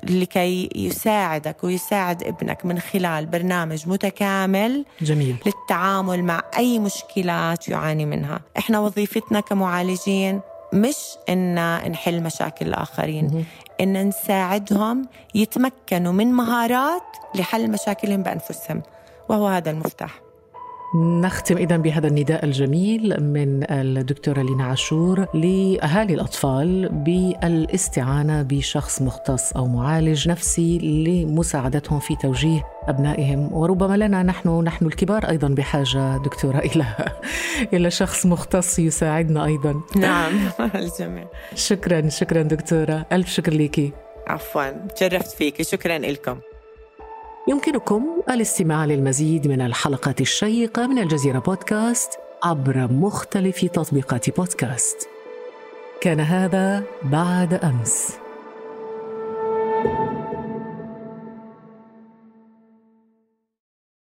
لكي 0.03 0.69
يساعدك 0.75 1.63
ويساعد 1.63 2.23
ابنك 2.23 2.65
من 2.65 2.79
خلال 2.79 3.25
برنامج 3.25 3.87
متكامل 3.87 4.85
جميل. 5.01 5.35
للتعامل 5.45 6.23
مع 6.23 6.41
أي 6.57 6.79
مشكلات 6.79 7.69
يعاني 7.69 8.05
منها. 8.05 8.39
إحنا 8.57 8.79
وظيفتنا 8.79 9.39
كمعالجين 9.39 10.41
مش 10.73 10.97
إن 11.29 11.55
نحل 11.91 12.23
مشاكل 12.23 12.67
الآخرين 12.67 13.45
إن 13.81 14.07
نساعدهم 14.07 15.07
يتمكنوا 15.35 16.13
من 16.13 16.27
مهارات 16.27 17.03
لحل 17.35 17.71
مشاكلهم 17.71 18.23
بأنفسهم 18.23 18.81
وهو 19.29 19.47
هذا 19.47 19.71
المفتاح. 19.71 20.19
نختم 20.95 21.57
إذا 21.57 21.77
بهذا 21.77 22.07
النداء 22.07 22.45
الجميل 22.45 23.15
من 23.19 23.71
الدكتورة 23.71 24.41
لينا 24.41 24.63
عاشور 24.63 25.25
لأهالي 25.33 26.13
الأطفال 26.13 26.89
بالاستعانة 26.89 28.41
بشخص 28.41 29.01
مختص 29.01 29.53
أو 29.53 29.67
معالج 29.67 30.29
نفسي 30.29 30.77
لمساعدتهم 30.79 31.99
في 31.99 32.15
توجيه 32.15 32.63
أبنائهم. 32.87 33.53
وربما 33.53 33.97
لنا 33.97 34.23
نحن 34.23 34.63
نحن 34.63 34.85
الكبار 34.85 35.29
أيضا 35.29 35.47
بحاجة 35.47 36.17
دكتورة 36.17 36.57
إلى 36.75 36.85
إلى 37.73 37.91
شخص 37.91 38.25
مختص 38.25 38.79
يساعدنا 38.79 39.45
أيضا. 39.45 39.81
نعم 39.95 40.33
الجميع. 40.75 41.27
شكرا 41.55 42.09
شكرا 42.09 42.41
دكتورة. 42.41 43.05
ألف 43.11 43.29
شكر 43.29 43.53
لك 43.53 43.93
عفوا 44.27 44.87
تشرفت 44.87 45.31
فيك 45.31 45.61
شكرا 45.61 45.97
لكم. 45.97 46.39
يمكنكم 47.49 48.21
الاستماع 48.29 48.85
للمزيد 48.85 49.47
من 49.47 49.61
الحلقات 49.61 50.21
الشيقة 50.21 50.87
من 50.87 50.99
الجزيرة 50.99 51.39
بودكاست 51.39 52.11
عبر 52.43 52.87
مختلف 52.91 53.65
تطبيقات 53.65 54.29
بودكاست. 54.37 55.09
كان 56.01 56.19
هذا 56.19 56.83
بعد 57.03 57.53
أمس. 57.53 58.28